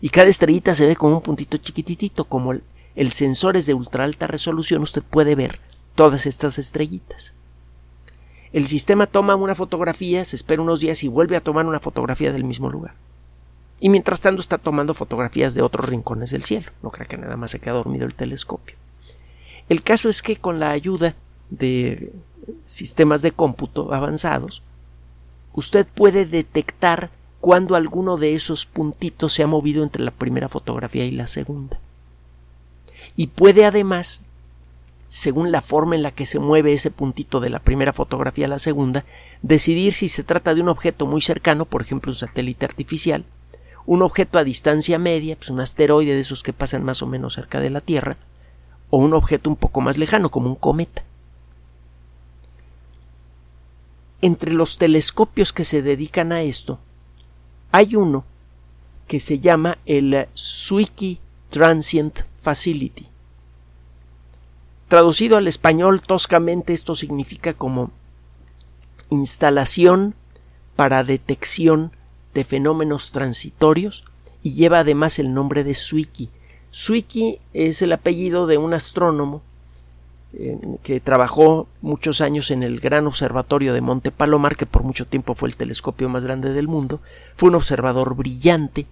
y 0.00 0.10
cada 0.10 0.28
estrellita 0.28 0.74
se 0.74 0.86
ve 0.86 0.94
como 0.94 1.16
un 1.16 1.22
puntito 1.22 1.56
chiquititito, 1.56 2.24
como 2.26 2.52
el, 2.52 2.62
el 2.94 3.12
sensor 3.12 3.56
es 3.56 3.64
de 3.66 3.74
ultra 3.74 4.04
alta 4.04 4.26
resolución, 4.26 4.82
usted 4.82 5.02
puede 5.02 5.34
ver 5.34 5.58
todas 5.94 6.26
estas 6.26 6.58
estrellitas. 6.58 7.34
El 8.52 8.66
sistema 8.66 9.06
toma 9.06 9.34
una 9.34 9.54
fotografía, 9.54 10.24
se 10.24 10.36
espera 10.36 10.62
unos 10.62 10.80
días 10.80 11.02
y 11.02 11.08
vuelve 11.08 11.36
a 11.36 11.40
tomar 11.40 11.66
una 11.66 11.80
fotografía 11.80 12.32
del 12.32 12.44
mismo 12.44 12.70
lugar. 12.70 12.94
Y 13.80 13.88
mientras 13.88 14.20
tanto 14.20 14.40
está 14.40 14.58
tomando 14.58 14.94
fotografías 14.94 15.54
de 15.54 15.62
otros 15.62 15.88
rincones 15.88 16.30
del 16.30 16.44
cielo. 16.44 16.70
No 16.82 16.90
crea 16.90 17.06
que 17.06 17.16
nada 17.16 17.36
más 17.36 17.50
se 17.50 17.58
queda 17.58 17.74
dormido 17.74 18.06
el 18.06 18.14
telescopio. 18.14 18.76
El 19.68 19.82
caso 19.82 20.08
es 20.08 20.22
que 20.22 20.36
con 20.36 20.60
la 20.60 20.70
ayuda 20.70 21.16
de 21.50 22.12
sistemas 22.64 23.22
de 23.22 23.32
cómputo 23.32 23.92
avanzados, 23.92 24.62
usted 25.52 25.86
puede 25.86 26.24
detectar 26.24 27.10
cuando 27.40 27.76
alguno 27.76 28.16
de 28.16 28.34
esos 28.34 28.66
puntitos 28.66 29.32
se 29.32 29.42
ha 29.42 29.46
movido 29.46 29.82
entre 29.82 30.02
la 30.02 30.10
primera 30.10 30.48
fotografía 30.48 31.04
y 31.04 31.10
la 31.10 31.26
segunda. 31.26 31.78
Y 33.16 33.26
puede 33.26 33.64
además 33.64 34.22
según 35.14 35.52
la 35.52 35.62
forma 35.62 35.94
en 35.94 36.02
la 36.02 36.10
que 36.10 36.26
se 36.26 36.40
mueve 36.40 36.72
ese 36.72 36.90
puntito 36.90 37.38
de 37.38 37.48
la 37.48 37.60
primera 37.60 37.92
fotografía 37.92 38.46
a 38.46 38.48
la 38.48 38.58
segunda, 38.58 39.04
decidir 39.42 39.92
si 39.92 40.08
se 40.08 40.24
trata 40.24 40.56
de 40.56 40.60
un 40.60 40.68
objeto 40.68 41.06
muy 41.06 41.20
cercano, 41.20 41.66
por 41.66 41.82
ejemplo 41.82 42.10
un 42.10 42.16
satélite 42.16 42.66
artificial, 42.66 43.24
un 43.86 44.02
objeto 44.02 44.40
a 44.40 44.44
distancia 44.44 44.98
media, 44.98 45.36
pues 45.36 45.50
un 45.50 45.60
asteroide 45.60 46.14
de 46.14 46.18
esos 46.18 46.42
que 46.42 46.52
pasan 46.52 46.82
más 46.82 47.00
o 47.00 47.06
menos 47.06 47.34
cerca 47.34 47.60
de 47.60 47.70
la 47.70 47.80
Tierra, 47.80 48.16
o 48.90 48.96
un 48.98 49.14
objeto 49.14 49.48
un 49.48 49.54
poco 49.54 49.80
más 49.80 49.98
lejano, 49.98 50.32
como 50.32 50.48
un 50.48 50.56
cometa. 50.56 51.04
Entre 54.20 54.52
los 54.52 54.78
telescopios 54.78 55.52
que 55.52 55.62
se 55.62 55.80
dedican 55.80 56.32
a 56.32 56.42
esto, 56.42 56.80
hay 57.70 57.94
uno 57.94 58.24
que 59.06 59.20
se 59.20 59.38
llama 59.38 59.78
el 59.86 60.26
Zwicky 60.34 61.20
Transient 61.50 62.22
Facility 62.40 63.13
Traducido 64.94 65.36
al 65.36 65.48
español 65.48 66.02
toscamente 66.02 66.72
esto 66.72 66.94
significa 66.94 67.52
como 67.52 67.90
instalación 69.10 70.14
para 70.76 71.02
detección 71.02 71.90
de 72.32 72.44
fenómenos 72.44 73.10
transitorios 73.10 74.04
y 74.44 74.54
lleva 74.54 74.78
además 74.78 75.18
el 75.18 75.34
nombre 75.34 75.64
de 75.64 75.74
Zwicky. 75.74 76.30
Zwicky 76.72 77.40
es 77.54 77.82
el 77.82 77.90
apellido 77.90 78.46
de 78.46 78.56
un 78.56 78.72
astrónomo 78.72 79.42
eh, 80.32 80.60
que 80.84 81.00
trabajó 81.00 81.66
muchos 81.82 82.20
años 82.20 82.52
en 82.52 82.62
el 82.62 82.78
gran 82.78 83.08
observatorio 83.08 83.74
de 83.74 83.80
Monte 83.80 84.12
Palomar, 84.12 84.54
que 84.54 84.64
por 84.64 84.84
mucho 84.84 85.08
tiempo 85.08 85.34
fue 85.34 85.48
el 85.48 85.56
telescopio 85.56 86.08
más 86.08 86.22
grande 86.22 86.52
del 86.52 86.68
mundo, 86.68 87.00
fue 87.34 87.48
un 87.48 87.56
observador 87.56 88.14
brillante, 88.14 88.86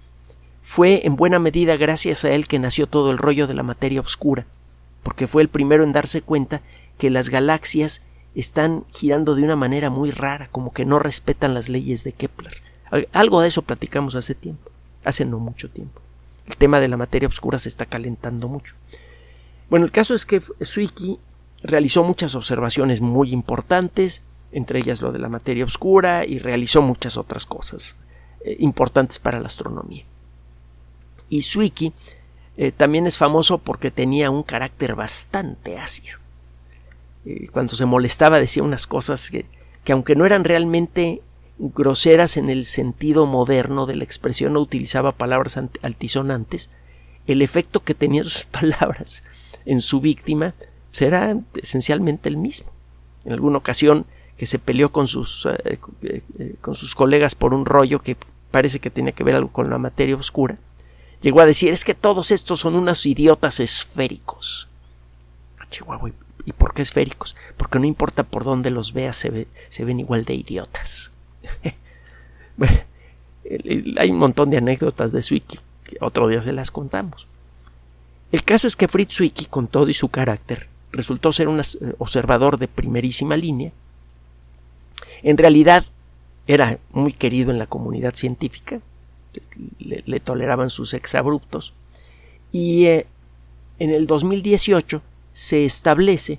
fue 0.62 1.02
en 1.06 1.14
buena 1.14 1.38
medida 1.38 1.76
gracias 1.76 2.24
a 2.24 2.32
él 2.32 2.48
que 2.48 2.58
nació 2.58 2.88
todo 2.88 3.12
el 3.12 3.18
rollo 3.18 3.46
de 3.46 3.54
la 3.54 3.62
materia 3.62 4.00
oscura, 4.00 4.48
porque 5.02 5.26
fue 5.26 5.42
el 5.42 5.48
primero 5.48 5.84
en 5.84 5.92
darse 5.92 6.22
cuenta 6.22 6.62
que 6.98 7.10
las 7.10 7.28
galaxias 7.28 8.02
están 8.34 8.84
girando 8.92 9.34
de 9.34 9.42
una 9.42 9.56
manera 9.56 9.90
muy 9.90 10.10
rara, 10.10 10.48
como 10.50 10.72
que 10.72 10.84
no 10.84 10.98
respetan 10.98 11.54
las 11.54 11.68
leyes 11.68 12.04
de 12.04 12.12
Kepler. 12.12 12.62
Algo 13.12 13.40
de 13.40 13.48
eso 13.48 13.62
platicamos 13.62 14.14
hace 14.14 14.34
tiempo, 14.34 14.70
hace 15.04 15.24
no 15.24 15.38
mucho 15.38 15.70
tiempo. 15.70 16.00
El 16.46 16.56
tema 16.56 16.80
de 16.80 16.88
la 16.88 16.96
materia 16.96 17.28
oscura 17.28 17.58
se 17.58 17.68
está 17.68 17.86
calentando 17.86 18.48
mucho. 18.48 18.74
Bueno, 19.70 19.86
el 19.86 19.92
caso 19.92 20.14
es 20.14 20.26
que 20.26 20.40
Zwicky 20.40 21.18
realizó 21.62 22.04
muchas 22.04 22.34
observaciones 22.34 23.00
muy 23.00 23.32
importantes, 23.32 24.22
entre 24.50 24.80
ellas 24.80 25.00
lo 25.00 25.12
de 25.12 25.18
la 25.18 25.28
materia 25.28 25.64
oscura, 25.64 26.26
y 26.26 26.38
realizó 26.38 26.82
muchas 26.82 27.16
otras 27.16 27.46
cosas 27.46 27.96
eh, 28.44 28.56
importantes 28.58 29.18
para 29.18 29.40
la 29.40 29.46
astronomía. 29.46 30.04
Y 31.28 31.42
Zwicky 31.42 31.94
eh, 32.56 32.72
también 32.72 33.06
es 33.06 33.18
famoso 33.18 33.58
porque 33.58 33.90
tenía 33.90 34.30
un 34.30 34.42
carácter 34.42 34.94
bastante 34.94 35.78
ácido. 35.78 36.18
Eh, 37.24 37.48
cuando 37.52 37.74
se 37.74 37.86
molestaba 37.86 38.38
decía 38.38 38.62
unas 38.62 38.86
cosas 38.86 39.30
que, 39.30 39.46
que 39.84 39.92
aunque 39.92 40.16
no 40.16 40.26
eran 40.26 40.44
realmente 40.44 41.22
groseras 41.58 42.36
en 42.36 42.50
el 42.50 42.64
sentido 42.64 43.26
moderno 43.26 43.86
de 43.86 43.96
la 43.96 44.04
expresión, 44.04 44.52
no 44.52 44.60
utilizaba 44.60 45.12
palabras 45.12 45.58
altisonantes, 45.82 46.70
el 47.26 47.40
efecto 47.40 47.80
que 47.80 47.94
tenían 47.94 48.24
sus 48.24 48.44
palabras 48.50 49.22
en 49.64 49.80
su 49.80 50.00
víctima 50.00 50.54
pues, 50.90 51.02
era 51.02 51.36
esencialmente 51.60 52.28
el 52.28 52.36
mismo. 52.36 52.70
En 53.24 53.32
alguna 53.32 53.58
ocasión 53.58 54.06
que 54.36 54.46
se 54.46 54.58
peleó 54.58 54.90
con 54.90 55.06
sus, 55.06 55.46
eh, 55.46 55.78
con 56.60 56.74
sus 56.74 56.94
colegas 56.94 57.34
por 57.34 57.54
un 57.54 57.64
rollo 57.64 58.00
que 58.00 58.16
parece 58.50 58.80
que 58.80 58.90
tenía 58.90 59.12
que 59.12 59.24
ver 59.24 59.36
algo 59.36 59.52
con 59.52 59.70
la 59.70 59.78
materia 59.78 60.16
oscura, 60.16 60.58
llegó 61.22 61.40
a 61.40 61.46
decir 61.46 61.72
es 61.72 61.84
que 61.84 61.94
todos 61.94 62.30
estos 62.30 62.60
son 62.60 62.74
unos 62.74 63.06
idiotas 63.06 63.60
esféricos. 63.60 64.68
Ah, 65.58 65.66
Chihuahua, 65.70 66.10
¿y 66.44 66.52
por 66.52 66.74
qué 66.74 66.82
esféricos? 66.82 67.36
Porque 67.56 67.78
no 67.78 67.86
importa 67.86 68.24
por 68.24 68.44
dónde 68.44 68.70
los 68.70 68.92
veas, 68.92 69.16
se, 69.16 69.46
ven 69.84 70.00
igual 70.00 70.24
de 70.24 70.34
idiotas. 70.34 71.10
hay 73.98 74.10
un 74.10 74.18
montón 74.18 74.50
de 74.50 74.58
anécdotas 74.58 75.12
de 75.12 75.22
Zwicky, 75.22 75.58
que 75.84 75.96
otro 76.00 76.28
día 76.28 76.42
se 76.42 76.52
las 76.52 76.70
contamos. 76.70 77.26
El 78.30 78.44
caso 78.44 78.66
es 78.66 78.76
que 78.76 78.88
Fritz 78.88 79.16
Zwicky, 79.16 79.46
con 79.46 79.68
todo 79.68 79.88
y 79.88 79.94
su 79.94 80.08
carácter, 80.08 80.68
resultó 80.90 81.32
ser 81.32 81.48
un 81.48 81.60
observador 81.98 82.58
de 82.58 82.68
primerísima 82.68 83.36
línea. 83.36 83.72
En 85.22 85.38
realidad 85.38 85.84
era 86.46 86.78
muy 86.92 87.12
querido 87.12 87.50
en 87.50 87.58
la 87.58 87.66
comunidad 87.66 88.14
científica, 88.14 88.80
le, 89.78 90.20
toleraban 90.20 90.70
sus 90.70 90.94
exabruptos, 90.94 91.74
y 92.50 92.86
eh, 92.86 93.06
en 93.78 93.90
el 93.90 94.06
2018 94.06 95.02
se 95.32 95.64
establece 95.64 96.38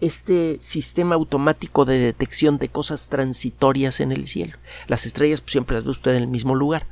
este 0.00 0.58
sistema 0.60 1.14
automático 1.14 1.84
de 1.84 1.98
detección 1.98 2.58
de 2.58 2.68
cosas 2.68 3.08
transitorias 3.08 4.00
en 4.00 4.12
el 4.12 4.26
cielo. 4.26 4.56
Las 4.86 5.06
estrellas 5.06 5.40
pues, 5.40 5.52
siempre 5.52 5.76
las 5.76 5.84
ve 5.84 5.90
usted 5.90 6.10
en 6.12 6.22
el 6.22 6.28
mismo 6.28 6.54
lugar. 6.54 6.86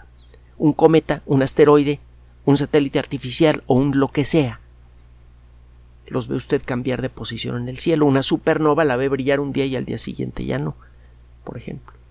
Un 0.57 0.73
cometa, 0.73 1.23
un 1.27 1.43
asteroide, 1.43 2.01
un 2.45 2.57
satélite 2.57 2.99
artificial 2.99 3.63
o 3.67 3.75
un 3.75 3.99
lo 3.99 4.09
que 4.09 4.25
sea. 4.25 4.61
Los 6.07 6.29
ve 6.29 6.37
usted 6.37 6.63
cambiar 6.65 7.03
de 7.03 7.11
posición 7.11 7.57
en 7.57 7.69
el 7.69 7.79
cielo. 7.79 8.07
Una 8.07 8.23
supernova 8.23 8.85
la 8.85 8.97
ve 8.97 9.09
brillar 9.09 9.41
un 9.41 9.53
día 9.53 9.67
y 9.67 9.77
al 9.77 9.85
día 9.85 9.99
siguiente 9.99 10.45
ya 10.45 10.59
no, 10.59 10.77
por 11.45 11.57
ejemplo. 11.57 12.02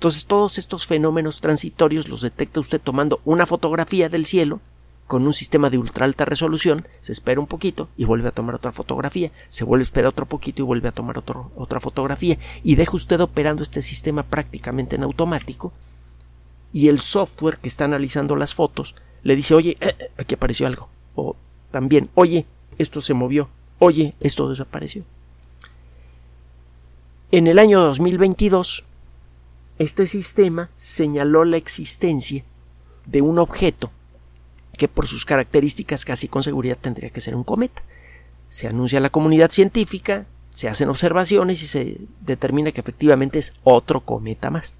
Entonces 0.00 0.24
todos 0.24 0.56
estos 0.56 0.86
fenómenos 0.86 1.42
transitorios 1.42 2.08
los 2.08 2.22
detecta 2.22 2.58
usted 2.58 2.80
tomando 2.80 3.20
una 3.26 3.44
fotografía 3.44 4.08
del 4.08 4.24
cielo 4.24 4.60
con 5.06 5.26
un 5.26 5.34
sistema 5.34 5.68
de 5.68 5.76
ultra 5.76 6.06
alta 6.06 6.24
resolución, 6.24 6.88
se 7.02 7.12
espera 7.12 7.38
un 7.38 7.46
poquito 7.46 7.90
y 7.98 8.06
vuelve 8.06 8.28
a 8.28 8.32
tomar 8.32 8.54
otra 8.54 8.72
fotografía, 8.72 9.30
se 9.50 9.62
vuelve 9.62 9.82
a 9.82 9.84
esperar 9.84 10.08
otro 10.08 10.24
poquito 10.24 10.62
y 10.62 10.64
vuelve 10.64 10.88
a 10.88 10.92
tomar 10.92 11.18
otra 11.18 11.80
fotografía 11.80 12.38
y 12.64 12.76
deja 12.76 12.96
usted 12.96 13.20
operando 13.20 13.62
este 13.62 13.82
sistema 13.82 14.22
prácticamente 14.22 14.96
en 14.96 15.02
automático 15.02 15.74
y 16.72 16.88
el 16.88 16.98
software 16.98 17.58
que 17.58 17.68
está 17.68 17.84
analizando 17.84 18.36
las 18.36 18.54
fotos 18.54 18.94
le 19.22 19.36
dice 19.36 19.52
oye, 19.54 19.76
eh, 19.82 19.96
eh, 19.98 20.10
aquí 20.16 20.34
apareció 20.34 20.66
algo 20.66 20.88
o 21.14 21.36
también 21.70 22.08
oye, 22.14 22.46
esto 22.78 23.02
se 23.02 23.12
movió, 23.12 23.50
oye, 23.78 24.14
esto 24.20 24.48
desapareció. 24.48 25.04
En 27.32 27.48
el 27.48 27.58
año 27.58 27.80
2022 27.80 28.84
este 29.80 30.06
sistema 30.06 30.68
señaló 30.76 31.46
la 31.46 31.56
existencia 31.56 32.44
de 33.06 33.22
un 33.22 33.38
objeto 33.38 33.90
que 34.76 34.88
por 34.88 35.06
sus 35.06 35.24
características 35.24 36.04
casi 36.04 36.28
con 36.28 36.42
seguridad 36.42 36.76
tendría 36.78 37.08
que 37.08 37.22
ser 37.22 37.34
un 37.34 37.44
cometa. 37.44 37.82
Se 38.50 38.68
anuncia 38.68 38.98
a 38.98 39.02
la 39.02 39.08
comunidad 39.08 39.50
científica, 39.50 40.26
se 40.50 40.68
hacen 40.68 40.90
observaciones 40.90 41.62
y 41.62 41.66
se 41.66 41.96
determina 42.20 42.72
que 42.72 42.82
efectivamente 42.82 43.38
es 43.38 43.54
otro 43.64 44.02
cometa 44.02 44.50
más. 44.50 44.74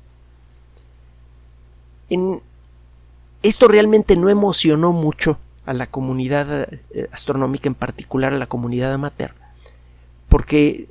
Esto 3.42 3.68
realmente 3.68 4.16
no 4.16 4.28
emocionó 4.28 4.92
mucho 4.92 5.38
a 5.64 5.72
la 5.72 5.86
comunidad 5.86 6.74
eh, 6.74 7.08
astronómica, 7.10 7.70
en 7.70 7.74
particular 7.74 8.34
a 8.34 8.38
la 8.38 8.48
comunidad 8.48 8.92
amateur, 8.92 9.32
porque 10.28 10.88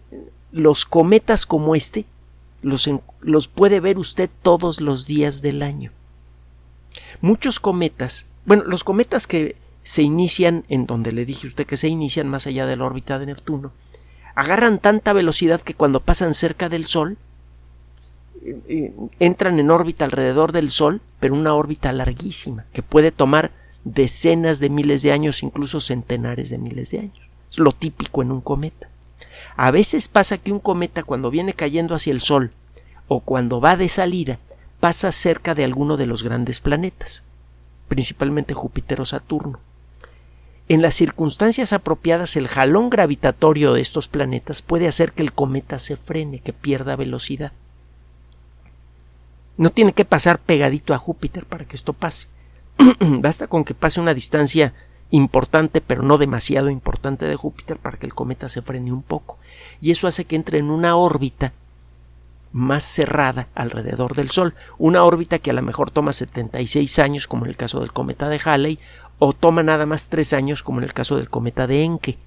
los 0.51 0.85
cometas 0.85 1.45
como 1.45 1.75
este 1.75 2.05
los, 2.61 2.89
los 3.21 3.47
puede 3.47 3.79
ver 3.79 3.97
usted 3.97 4.29
todos 4.41 4.81
los 4.81 5.05
días 5.05 5.41
del 5.41 5.61
año. 5.63 5.91
Muchos 7.21 7.59
cometas 7.59 8.27
bueno, 8.49 8.63
los 8.65 8.83
cometas 8.83 9.27
que 9.27 9.55
se 9.83 10.01
inician 10.01 10.65
en 10.69 10.87
donde 10.87 11.11
le 11.11 11.23
dije 11.23 11.45
usted 11.45 11.67
que 11.67 11.77
se 11.77 11.87
inician 11.87 12.27
más 12.27 12.47
allá 12.47 12.65
de 12.65 12.75
la 12.75 12.85
órbita 12.85 13.19
de 13.19 13.27
Neptuno, 13.27 13.71
agarran 14.33 14.79
tanta 14.79 15.13
velocidad 15.13 15.61
que 15.61 15.75
cuando 15.75 15.99
pasan 15.99 16.33
cerca 16.33 16.67
del 16.67 16.85
Sol 16.85 17.17
eh, 18.43 18.59
eh, 18.67 18.93
entran 19.19 19.59
en 19.59 19.69
órbita 19.69 20.05
alrededor 20.05 20.51
del 20.51 20.71
Sol, 20.71 20.99
pero 21.19 21.35
una 21.35 21.53
órbita 21.53 21.93
larguísima, 21.93 22.65
que 22.73 22.81
puede 22.81 23.11
tomar 23.11 23.51
decenas 23.83 24.59
de 24.59 24.71
miles 24.71 25.03
de 25.03 25.11
años, 25.11 25.43
incluso 25.43 25.79
centenares 25.79 26.49
de 26.49 26.57
miles 26.57 26.89
de 26.89 27.01
años. 27.01 27.29
Es 27.51 27.59
lo 27.59 27.71
típico 27.71 28.23
en 28.23 28.31
un 28.31 28.41
cometa. 28.41 28.88
A 29.55 29.71
veces 29.71 30.07
pasa 30.07 30.37
que 30.37 30.51
un 30.51 30.59
cometa 30.59 31.03
cuando 31.03 31.31
viene 31.31 31.53
cayendo 31.53 31.95
hacia 31.95 32.11
el 32.11 32.21
Sol 32.21 32.51
o 33.07 33.19
cuando 33.21 33.59
va 33.61 33.77
de 33.77 33.89
salida 33.89 34.39
pasa 34.79 35.11
cerca 35.11 35.55
de 35.55 35.63
alguno 35.63 35.97
de 35.97 36.05
los 36.05 36.23
grandes 36.23 36.61
planetas 36.61 37.23
principalmente 37.89 38.53
Júpiter 38.53 39.01
o 39.01 39.05
Saturno. 39.05 39.59
En 40.69 40.81
las 40.81 40.93
circunstancias 40.93 41.73
apropiadas, 41.73 42.37
el 42.37 42.47
jalón 42.47 42.89
gravitatorio 42.89 43.73
de 43.73 43.81
estos 43.81 44.07
planetas 44.07 44.61
puede 44.61 44.87
hacer 44.87 45.11
que 45.11 45.23
el 45.23 45.33
cometa 45.33 45.79
se 45.79 45.97
frene, 45.97 46.39
que 46.39 46.53
pierda 46.53 46.95
velocidad. 46.95 47.51
No 49.57 49.71
tiene 49.71 49.91
que 49.91 50.05
pasar 50.05 50.39
pegadito 50.39 50.93
a 50.93 50.99
Júpiter 50.99 51.45
para 51.45 51.65
que 51.65 51.75
esto 51.75 51.91
pase. 51.91 52.27
Basta 52.99 53.47
con 53.47 53.65
que 53.65 53.73
pase 53.73 53.99
una 53.99 54.13
distancia 54.13 54.73
importante, 55.11 55.81
pero 55.81 56.03
no 56.03 56.17
demasiado 56.17 56.69
importante 56.69 57.25
de 57.25 57.35
Júpiter 57.35 57.77
para 57.77 57.97
que 57.97 58.05
el 58.05 58.13
cometa 58.13 58.49
se 58.49 58.61
frene 58.61 58.91
un 58.91 59.01
poco. 59.01 59.37
Y 59.81 59.91
eso 59.91 60.07
hace 60.07 60.25
que 60.25 60.35
entre 60.35 60.59
en 60.59 60.69
una 60.69 60.95
órbita 60.95 61.53
más 62.51 62.83
cerrada 62.83 63.47
alrededor 63.55 64.15
del 64.15 64.31
Sol, 64.31 64.55
una 64.77 65.03
órbita 65.03 65.39
que 65.39 65.51
a 65.51 65.53
lo 65.53 65.61
mejor 65.61 65.91
toma 65.91 66.13
76 66.13 66.99
años, 66.99 67.27
como 67.27 67.45
en 67.45 67.51
el 67.51 67.57
caso 67.57 67.79
del 67.79 67.93
cometa 67.93 68.29
de 68.29 68.41
Halley, 68.43 68.79
o 69.19 69.33
toma 69.33 69.63
nada 69.63 69.85
más 69.85 70.09
3 70.09 70.33
años, 70.33 70.63
como 70.63 70.79
en 70.79 70.85
el 70.85 70.93
caso 70.93 71.17
del 71.17 71.29
cometa 71.29 71.67
de 71.67 71.83
Encke. 71.83 72.17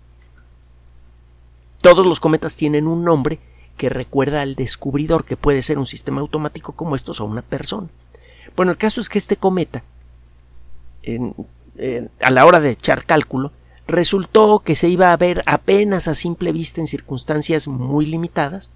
Todos 1.81 2.07
los 2.07 2.21
cometas 2.21 2.57
tienen 2.57 2.87
un 2.87 3.05
nombre 3.05 3.41
que 3.77 3.89
recuerda 3.89 4.43
al 4.43 4.55
descubridor, 4.55 5.25
que 5.25 5.37
puede 5.37 5.63
ser 5.63 5.79
un 5.79 5.87
sistema 5.87 6.21
automático 6.21 6.73
como 6.73 6.95
estos 6.95 7.21
o 7.21 7.25
una 7.25 7.43
persona. 7.43 7.89
Bueno, 8.55 8.71
el 8.71 8.79
caso 8.79 9.01
es 9.01 9.09
que 9.09 9.19
este 9.19 9.37
cometa, 9.37 9.83
a 12.21 12.31
la 12.31 12.47
hora 12.47 12.61
de 12.61 12.71
echar 12.71 13.05
cálculo, 13.05 13.53
resultó 13.87 14.61
que 14.61 14.75
se 14.75 14.89
iba 14.89 15.13
a 15.13 15.17
ver 15.17 15.43
apenas 15.47 16.09
a 16.09 16.15
simple 16.15 16.53
vista 16.53 16.81
en 16.81 16.87
circunstancias 16.87 17.69
muy 17.69 18.07
limitadas, 18.07 18.71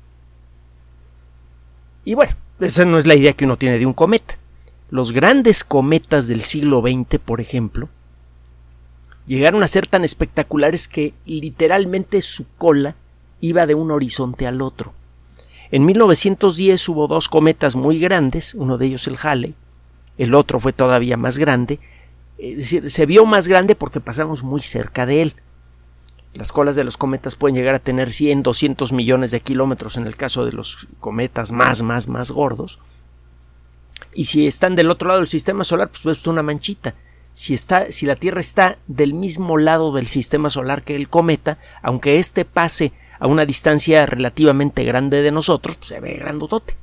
y 2.04 2.14
bueno, 2.14 2.34
esa 2.60 2.84
no 2.84 2.98
es 2.98 3.06
la 3.06 3.16
idea 3.16 3.32
que 3.32 3.44
uno 3.44 3.58
tiene 3.58 3.80
de 3.80 3.84
un 3.84 3.92
cometa. 3.92 4.36
Los 4.90 5.10
grandes 5.10 5.64
cometas 5.64 6.28
del 6.28 6.40
siglo 6.42 6.80
XX, 6.80 7.18
por 7.18 7.40
ejemplo, 7.40 7.88
llegaron 9.26 9.64
a 9.64 9.68
ser 9.68 9.88
tan 9.88 10.04
espectaculares 10.04 10.86
que 10.86 11.14
literalmente 11.24 12.22
su 12.22 12.46
cola 12.56 12.94
iba 13.40 13.66
de 13.66 13.74
un 13.74 13.90
horizonte 13.90 14.46
al 14.46 14.62
otro. 14.62 14.94
En 15.72 15.84
1910 15.84 16.88
hubo 16.88 17.08
dos 17.08 17.28
cometas 17.28 17.74
muy 17.74 17.98
grandes, 17.98 18.54
uno 18.54 18.78
de 18.78 18.86
ellos 18.86 19.08
el 19.08 19.18
Halley, 19.20 19.56
el 20.16 20.34
otro 20.36 20.60
fue 20.60 20.72
todavía 20.72 21.16
más 21.16 21.38
grande, 21.38 21.80
es 22.38 22.56
decir, 22.56 22.90
se 22.90 23.06
vio 23.06 23.24
más 23.24 23.48
grande 23.48 23.74
porque 23.74 24.00
pasamos 24.00 24.42
muy 24.42 24.60
cerca 24.60 25.06
de 25.06 25.22
él. 25.22 25.34
Las 26.34 26.52
colas 26.52 26.76
de 26.76 26.84
los 26.84 26.98
cometas 26.98 27.34
pueden 27.34 27.56
llegar 27.56 27.74
a 27.74 27.78
tener 27.78 28.12
100, 28.12 28.42
200 28.42 28.92
millones 28.92 29.30
de 29.30 29.40
kilómetros 29.40 29.96
en 29.96 30.06
el 30.06 30.16
caso 30.16 30.44
de 30.44 30.52
los 30.52 30.86
cometas 31.00 31.50
más, 31.50 31.82
más, 31.82 32.08
más 32.08 32.30
gordos. 32.30 32.78
Y 34.12 34.26
si 34.26 34.46
están 34.46 34.76
del 34.76 34.90
otro 34.90 35.08
lado 35.08 35.20
del 35.20 35.28
sistema 35.28 35.64
solar, 35.64 35.88
pues 35.88 36.04
ves 36.04 36.26
una 36.26 36.42
manchita. 36.42 36.94
Si, 37.32 37.54
está, 37.54 37.90
si 37.90 38.06
la 38.06 38.16
Tierra 38.16 38.40
está 38.40 38.78
del 38.86 39.14
mismo 39.14 39.56
lado 39.56 39.92
del 39.92 40.06
sistema 40.06 40.50
solar 40.50 40.82
que 40.82 40.94
el 40.94 41.08
cometa, 41.08 41.58
aunque 41.82 42.18
éste 42.18 42.44
pase 42.44 42.92
a 43.18 43.26
una 43.26 43.46
distancia 43.46 44.04
relativamente 44.04 44.84
grande 44.84 45.22
de 45.22 45.30
nosotros, 45.30 45.76
pues 45.76 45.88
se 45.88 46.00
ve 46.00 46.14
grandotote. 46.14 46.76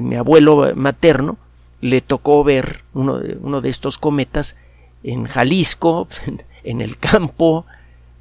Mi 0.00 0.16
abuelo 0.16 0.72
materno 0.74 1.38
le 1.80 2.00
tocó 2.00 2.44
ver 2.44 2.82
uno, 2.94 3.20
uno 3.40 3.60
de 3.60 3.68
estos 3.68 3.98
cometas 3.98 4.56
en 5.02 5.24
Jalisco, 5.24 6.08
en 6.64 6.80
el 6.80 6.98
campo, 6.98 7.66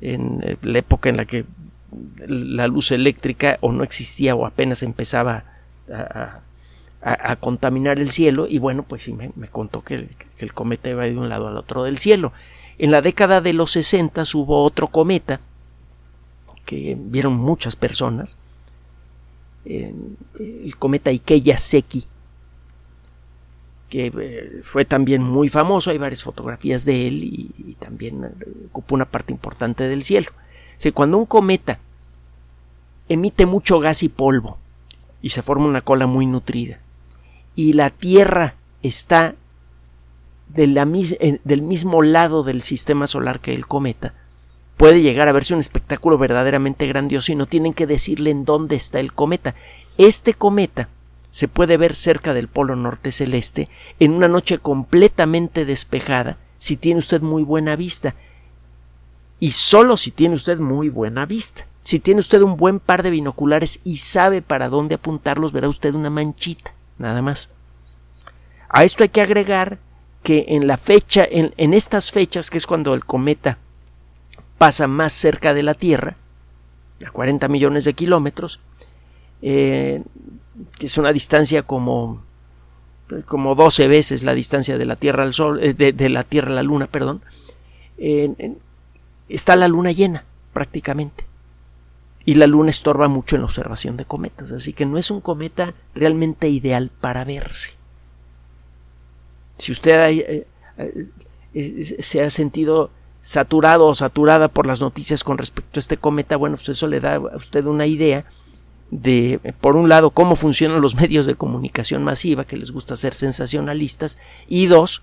en 0.02 0.42
eh, 0.44 0.58
la 0.62 0.80
época 0.80 1.10
en 1.10 1.18
la 1.18 1.26
que 1.26 1.46
la 2.28 2.68
luz 2.68 2.92
eléctrica 2.92 3.58
o 3.62 3.72
no 3.72 3.84
existía 3.84 4.36
o 4.36 4.46
apenas 4.46 4.84
empezaba 4.84 5.46
a, 5.92 6.42
contaminar 7.38 7.98
el 7.98 8.12
cielo 8.12 8.46
y 8.48 8.60
bueno 8.60 8.84
pues 8.84 9.04
sí 9.04 9.14
me, 9.14 9.32
contó 9.48 9.82
que 9.82 10.10
el, 10.38 10.54
cometa 10.54 10.90
iba 10.90 11.06
de 11.06 11.18
un 11.18 11.30
lado 11.30 11.48
al 11.48 11.58
otro 11.58 11.84
del 11.84 11.98
cielo. 11.98 12.32
En 12.78 12.92
la 12.92 13.02
década 13.02 13.42
de 13.42 13.54
los 13.54 13.72
60 13.72 14.24
hubo 14.36 14.64
otro 14.64 14.88
cometa 14.88 15.40
que 16.66 16.96
vieron 17.00 17.34
muchas 17.34 17.76
personas 17.76 18.38
el 19.66 20.76
cometa 20.78 21.12
Ikeya 21.12 21.58
Seki 21.58 22.04
que 23.90 24.12
eh, 24.16 24.60
fue 24.64 24.86
también 24.86 25.24
muy 25.24 25.50
famoso, 25.50 25.90
hay 25.90 25.98
varias 25.98 26.24
fotografías 26.24 26.86
de 26.86 27.08
él 27.08 27.24
y, 27.24 27.76
también 27.80 28.24
eh, 28.24 28.30
ocupó 28.68 28.96
una 28.96 29.06
parte 29.06 29.34
importante 29.34 29.88
del 29.88 30.04
cielo. 30.04 30.32
cuando 30.94 31.18
un 31.18 31.26
cometa 31.26 31.80
emite 33.08 33.46
mucho 33.46 33.80
gas 33.80 34.04
y 34.04 34.10
polvo 34.10 34.58
y 35.22 35.30
se 35.30 35.42
forma 35.42 35.66
una 35.66 35.82
cola 35.82 36.08
muy 36.08 36.26
nutrida 36.26 36.80
y 37.56 37.74
la 37.74 37.90
Tierra 37.90 38.56
está 38.84 39.36
del 40.48 41.62
mismo 41.62 42.02
lado 42.02 42.44
del 42.44 42.62
sistema 42.62 43.06
solar 43.08 43.40
que 43.40 43.54
el 43.54 43.68
cometa, 43.68 44.14
puede 44.78 45.02
llegar 45.02 45.28
a 45.28 45.32
verse 45.32 45.54
un 45.54 45.60
espectáculo 45.60 46.18
verdaderamente 46.18 46.88
grandioso 46.88 47.32
y 47.32 47.36
no 47.36 47.46
tienen 47.46 47.74
que 47.74 47.86
decirle 47.86 48.32
en 48.32 48.46
dónde 48.46 48.76
está 48.76 49.00
el 49.00 49.14
cometa. 49.14 49.56
Este 49.98 50.34
cometa 50.34 50.90
se 51.32 51.48
puede 51.48 51.78
ver 51.78 51.96
cerca 51.96 52.34
del 52.34 52.48
polo 52.48 52.76
norte 52.76 53.12
celeste 53.12 53.70
en 54.00 54.14
una 54.14 54.28
noche 54.28 54.58
completamente 54.58 55.66
despejada 55.66 56.38
si 56.58 56.78
tiene 56.78 57.00
usted 57.00 57.22
muy 57.22 57.44
buena 57.44 57.76
vista. 57.76 58.16
Y 59.40 59.52
solo 59.52 59.96
si 59.96 60.12
tiene 60.12 60.36
usted 60.36 60.60
muy 60.60 60.90
buena 60.90 61.26
vista. 61.26 61.66
Si 61.84 62.00
tiene 62.00 62.20
usted 62.20 62.42
un 62.42 62.58
buen 62.58 62.80
par 62.80 63.04
de 63.04 63.10
binoculares 63.10 63.80
y 63.84 63.98
sabe 63.98 64.42
para 64.42 64.70
dónde 64.70 64.96
apuntarlos, 64.96 65.54
verá 65.54 65.70
usted 65.70 65.96
una 65.96 66.10
manchita, 66.10 66.74
nada 66.98 67.22
más. 67.22 67.50
A 68.68 68.84
esto 68.84 69.04
hay 69.04 69.10
que 69.10 69.22
agregar 69.22 69.80
que 70.22 70.46
en 70.50 70.68
la 70.68 70.78
fecha, 70.78 71.26
en, 71.30 71.74
estas 71.74 72.12
fechas, 72.12 72.50
que 72.50 72.58
es 72.58 72.68
cuando 72.68 72.94
el 72.94 73.06
cometa 73.06 73.58
pasa 74.58 74.88
más 74.88 75.14
cerca 75.14 75.54
de 75.54 75.64
la 75.64 75.74
Tierra, 75.74 76.18
a 77.06 77.10
40 77.10 77.48
millones 77.48 77.86
de 77.86 77.94
kilómetros, 77.94 78.60
eh, 79.42 80.04
que 80.78 80.88
es 80.88 80.98
una 80.98 81.14
distancia 81.14 81.64
como, 81.64 82.24
como 83.26 83.56
12 83.56 83.88
veces 83.88 84.24
la 84.24 84.34
distancia 84.34 84.78
de 84.78 84.86
la 84.86 84.96
Tierra 84.96 85.24
al 85.24 85.34
Sol, 85.34 85.60
eh, 85.62 85.74
de, 85.74 86.10
la 86.10 86.24
Tierra 86.24 86.52
a 86.52 86.56
la 86.56 86.64
Luna, 86.64 86.86
perdón, 86.86 87.22
está 89.28 89.56
la 89.56 89.68
Luna 89.68 89.92
llena, 89.92 90.26
prácticamente. 90.54 91.26
Y 92.26 92.36
la 92.36 92.48
Luna 92.48 92.70
estorba 92.70 93.08
mucho 93.08 93.36
en 93.36 93.42
la 93.42 93.48
observación 93.48 93.98
de 93.98 94.06
cometas, 94.06 94.52
así 94.52 94.74
que 94.74 94.86
no 94.86 94.98
es 94.98 95.10
un 95.10 95.22
cometa 95.22 95.74
realmente 95.96 96.50
ideal 96.50 96.92
para 97.02 97.24
verse. 97.24 97.72
Si 99.58 99.72
usted 99.72 100.10
eh, 100.10 100.48
eh, 101.54 101.98
se 102.00 102.22
ha 102.22 102.30
sentido 102.30 102.92
saturado 103.22 103.88
o 103.88 103.96
saturada 103.96 104.48
por 104.48 104.66
las 104.66 104.82
noticias 104.82 105.24
con 105.24 105.38
respecto 105.38 105.80
a 105.80 105.82
este 105.82 105.98
cometa, 105.98 106.38
bueno, 106.38 106.56
pues 106.56 106.70
eso 106.70 106.88
le 106.88 107.00
da 107.00 107.16
a 107.16 107.36
usted 107.36 107.66
una 107.66 107.86
idea 107.86 108.26
de, 108.92 109.40
por 109.62 109.76
un 109.76 109.90
lado, 109.90 110.12
cómo 110.12 110.36
funcionan 110.36 110.82
los 110.82 110.96
medios 111.02 111.26
de 111.26 111.36
comunicación 111.36 112.04
masiva, 112.04 112.46
que 112.46 112.58
les 112.58 112.72
gusta 112.72 112.96
ser 112.96 113.14
sensacionalistas, 113.14 114.18
y 114.48 114.68
dos, 114.68 115.02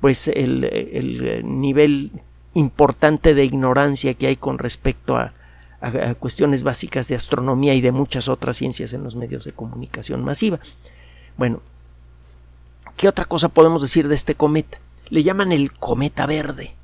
pues 0.00 0.28
el, 0.28 0.64
el 0.64 1.60
nivel 1.60 2.10
importante 2.54 3.34
de 3.34 3.44
ignorancia 3.44 4.14
que 4.14 4.26
hay 4.26 4.36
con 4.36 4.58
respecto 4.58 5.16
a, 5.16 5.32
a, 5.82 6.14
cuestiones 6.14 6.62
básicas 6.62 7.08
de 7.08 7.16
astronomía 7.16 7.74
y 7.74 7.80
de 7.80 7.92
muchas 7.92 8.28
otras 8.28 8.56
ciencias 8.56 8.92
en 8.92 9.02
los 9.02 9.16
medios 9.16 9.44
de 9.44 9.52
comunicación 9.52 10.24
masiva. 10.24 10.60
Bueno, 11.36 11.60
¿qué 12.96 13.08
otra 13.08 13.24
cosa 13.24 13.48
podemos 13.48 13.82
decir 13.82 14.08
de 14.08 14.14
este 14.14 14.34
cometa? 14.34 14.78
Le 15.08 15.22
llaman 15.22 15.52
el 15.52 15.72
cometa 15.72 16.26
verde. 16.26 16.74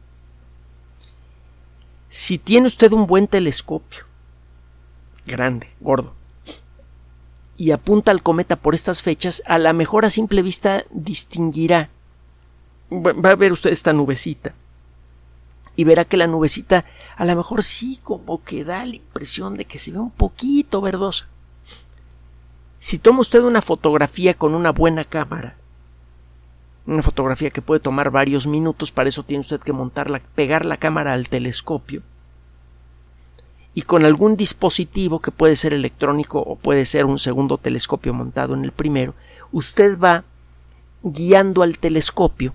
Si 2.09 2.39
tiene 2.39 2.67
usted 2.67 2.93
un 2.93 3.07
buen 3.07 3.29
telescopio, 3.29 4.05
grande, 5.27 5.69
gordo, 5.81 6.15
y 7.59 7.73
apunta 7.73 8.13
al 8.13 8.23
cometa 8.23 8.55
por 8.57 8.75
estas 8.75 9.03
fechas, 9.03 9.43
a 9.45 9.59
la 9.59 9.73
mejor 9.73 10.05
a 10.05 10.11
simple 10.11 10.43
vista 10.43 10.85
distinguirá. 10.91 11.91
Va 12.91 13.31
a 13.31 13.35
ver 13.35 13.53
usted 13.53 13.71
esta 13.71 13.93
nubecita. 13.93 14.55
Y 15.75 15.83
verá 15.83 16.05
que 16.05 16.17
la 16.17 16.29
nubecita 16.29 16.85
a 17.17 17.25
lo 17.25 17.35
mejor 17.35 17.65
sí 17.65 17.99
como 18.03 18.43
que 18.45 18.65
da 18.65 18.87
la 18.87 18.95
impresión 18.95 19.57
de 19.57 19.65
que 19.65 19.81
se 19.81 19.91
ve 19.91 19.99
un 19.99 20.13
poquito 20.13 20.81
verdosa. 20.81 21.27
Si 22.79 22.99
toma 22.99 23.21
usted 23.21 23.43
una 23.43 23.61
fotografía 23.61 24.35
con 24.35 24.55
una 24.55 24.71
buena 24.71 25.05
cámara, 25.05 25.57
una 26.87 27.03
fotografía 27.03 27.51
que 27.51 27.61
puede 27.61 27.81
tomar 27.81 28.13
varios 28.13 28.47
minutos, 28.47 28.93
para 28.93 29.09
eso 29.09 29.25
tiene 29.25 29.41
usted 29.41 29.61
que 29.61 29.73
montarla, 29.73 30.23
pegar 30.37 30.65
la 30.65 30.77
cámara 30.77 31.13
al 31.13 31.29
telescopio, 31.29 32.03
y 33.79 33.83
con 33.83 34.05
algún 34.05 34.37
dispositivo 34.37 35.21
que 35.21 35.31
puede 35.31 35.55
ser 35.55 35.73
electrónico 35.73 36.41
o 36.41 36.57
puede 36.57 36.85
ser 36.85 37.05
un 37.05 37.21
segundo 37.21 37.59
telescopio 37.59 38.13
montado 38.13 38.55
en 38.55 38.65
el 38.65 38.73
primero, 38.73 39.15
usted 39.53 39.97
va 39.97 40.25
guiando 41.05 41.63
al 41.63 41.79
telescopio. 41.79 42.55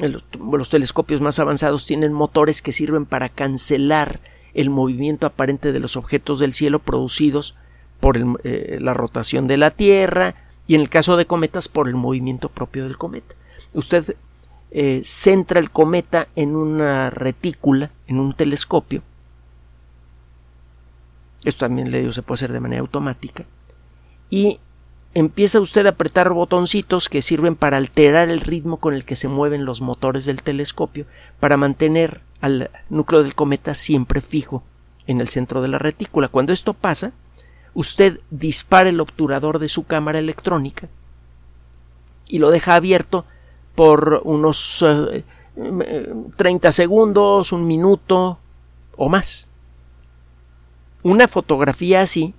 Los, 0.00 0.70
telescopios 0.70 1.20
más 1.20 1.38
avanzados 1.38 1.86
tienen 1.86 2.12
motores 2.12 2.62
que 2.62 2.72
sirven 2.72 3.06
para 3.06 3.28
cancelar 3.28 4.18
el 4.54 4.70
movimiento 4.70 5.24
aparente 5.24 5.70
de 5.70 5.78
los 5.78 5.96
objetos 5.96 6.40
del 6.40 6.52
cielo 6.52 6.80
producidos 6.80 7.54
por 8.00 8.18
eh, 8.42 8.78
la 8.80 8.92
rotación 8.92 9.46
de 9.46 9.56
la 9.56 9.70
Tierra 9.70 10.34
y 10.66 10.74
en 10.74 10.80
el 10.80 10.90
caso 10.90 11.16
de 11.16 11.26
cometas 11.26 11.68
por 11.68 11.86
el 11.86 11.94
movimiento 11.94 12.48
propio 12.48 12.82
del 12.82 12.98
cometa. 12.98 13.36
Usted 13.72 14.16
eh, 14.72 15.02
centra 15.04 15.60
el 15.60 15.70
cometa 15.70 16.26
en 16.34 16.56
una 16.56 17.10
retícula, 17.10 17.92
en 18.08 18.18
un 18.18 18.34
telescopio, 18.34 19.04
esto 21.44 21.66
también 21.66 21.90
le 21.90 22.00
digo 22.00 22.12
se 22.12 22.22
puede 22.22 22.36
hacer 22.36 22.52
de 22.52 22.60
manera 22.60 22.80
automática. 22.80 23.44
Y 24.30 24.60
empieza 25.14 25.60
usted 25.60 25.86
a 25.86 25.90
apretar 25.90 26.32
botoncitos 26.32 27.08
que 27.08 27.22
sirven 27.22 27.56
para 27.56 27.76
alterar 27.76 28.28
el 28.28 28.40
ritmo 28.40 28.78
con 28.78 28.94
el 28.94 29.04
que 29.04 29.16
se 29.16 29.28
mueven 29.28 29.64
los 29.64 29.80
motores 29.80 30.24
del 30.24 30.42
telescopio 30.42 31.06
para 31.40 31.56
mantener 31.56 32.20
al 32.40 32.70
núcleo 32.88 33.22
del 33.22 33.34
cometa 33.34 33.74
siempre 33.74 34.20
fijo 34.20 34.62
en 35.06 35.20
el 35.20 35.28
centro 35.28 35.62
de 35.62 35.68
la 35.68 35.78
retícula. 35.78 36.28
Cuando 36.28 36.52
esto 36.52 36.74
pasa, 36.74 37.12
usted 37.74 38.20
dispara 38.30 38.88
el 38.88 39.00
obturador 39.00 39.58
de 39.58 39.68
su 39.68 39.84
cámara 39.84 40.18
electrónica 40.18 40.88
y 42.26 42.38
lo 42.38 42.50
deja 42.50 42.74
abierto 42.74 43.24
por 43.74 44.20
unos 44.24 44.84
30 46.36 46.68
eh, 46.68 46.72
segundos, 46.72 47.52
un 47.52 47.66
minuto 47.66 48.38
o 48.96 49.08
más. 49.08 49.48
Una 51.02 51.28
fotografía 51.28 52.02
así 52.02 52.34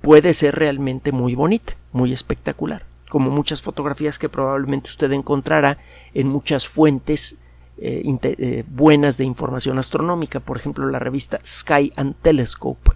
puede 0.00 0.32
ser 0.34 0.54
realmente 0.54 1.12
muy 1.12 1.34
bonita, 1.34 1.74
muy 1.92 2.12
espectacular, 2.12 2.84
como 3.08 3.30
muchas 3.30 3.62
fotografías 3.62 4.18
que 4.18 4.28
probablemente 4.28 4.88
usted 4.88 5.10
encontrará 5.12 5.78
en 6.14 6.28
muchas 6.28 6.68
fuentes 6.68 7.36
eh, 7.78 8.02
eh, 8.04 8.64
buenas 8.68 9.18
de 9.18 9.24
información 9.24 9.78
astronómica, 9.78 10.40
por 10.40 10.56
ejemplo 10.56 10.88
la 10.88 10.98
revista 10.98 11.40
Sky 11.44 11.92
and 11.96 12.14
Telescope. 12.22 12.92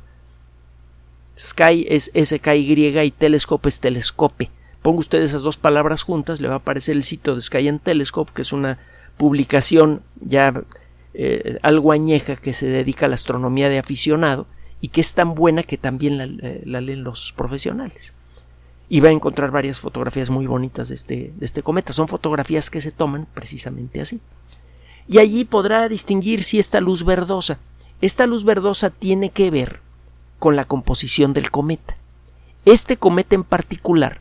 Sky 1.38 1.86
es 1.88 2.12
S-K-Y 2.14 2.98
y 3.00 3.10
Telescope 3.10 3.68
es 3.68 3.80
telescope. 3.80 4.50
Ponga 4.82 5.00
usted 5.00 5.22
esas 5.22 5.42
dos 5.42 5.56
palabras 5.56 6.04
juntas, 6.04 6.40
le 6.40 6.46
va 6.46 6.54
a 6.54 6.58
aparecer 6.58 6.94
el 6.94 7.02
sitio 7.02 7.34
de 7.34 7.40
Sky 7.40 7.66
and 7.66 7.80
Telescope, 7.80 8.30
que 8.32 8.42
es 8.42 8.52
una 8.52 8.78
publicación 9.16 10.02
ya 10.20 10.52
eh, 11.14 11.58
algo 11.62 11.90
añeja 11.90 12.36
que 12.36 12.54
se 12.54 12.66
dedica 12.66 13.06
a 13.06 13.08
la 13.08 13.16
astronomía 13.16 13.68
de 13.68 13.78
aficionado 13.78 14.46
y 14.84 14.88
que 14.88 15.00
es 15.00 15.14
tan 15.14 15.34
buena 15.34 15.62
que 15.62 15.78
también 15.78 16.20
eh, 16.42 16.60
la, 16.66 16.82
leen 16.82 17.04
los 17.04 17.32
profesionales. 17.32 18.12
Y 18.90 19.00
va 19.00 19.08
a 19.08 19.12
encontrar 19.12 19.50
varias 19.50 19.80
fotografías 19.80 20.28
muy 20.28 20.46
bonitas 20.46 20.90
este, 20.90 21.32
de 21.34 21.46
este 21.46 21.62
cometa. 21.62 21.94
Son 21.94 22.06
fotografías 22.06 22.68
que 22.68 22.82
se 22.82 22.92
toman 22.92 23.26
precisamente 23.32 24.02
así. 24.02 24.20
Y 25.08 25.20
allí 25.20 25.46
podrá 25.46 25.88
distinguir 25.88 26.44
si 26.44 26.58
esta 26.58 26.82
luz 26.82 27.02
verdosa. 27.02 27.58
Esta 28.02 28.26
luz 28.26 28.44
verdosa 28.44 28.90
tiene 28.90 29.30
que 29.30 29.50
ver 29.50 29.80
con 30.38 30.54
la 30.54 30.66
composición 30.66 31.32
del 31.32 31.50
cometa. 31.50 31.96
Este 32.66 32.98
cometa 32.98 33.36
en 33.36 33.44
particular 33.44 34.20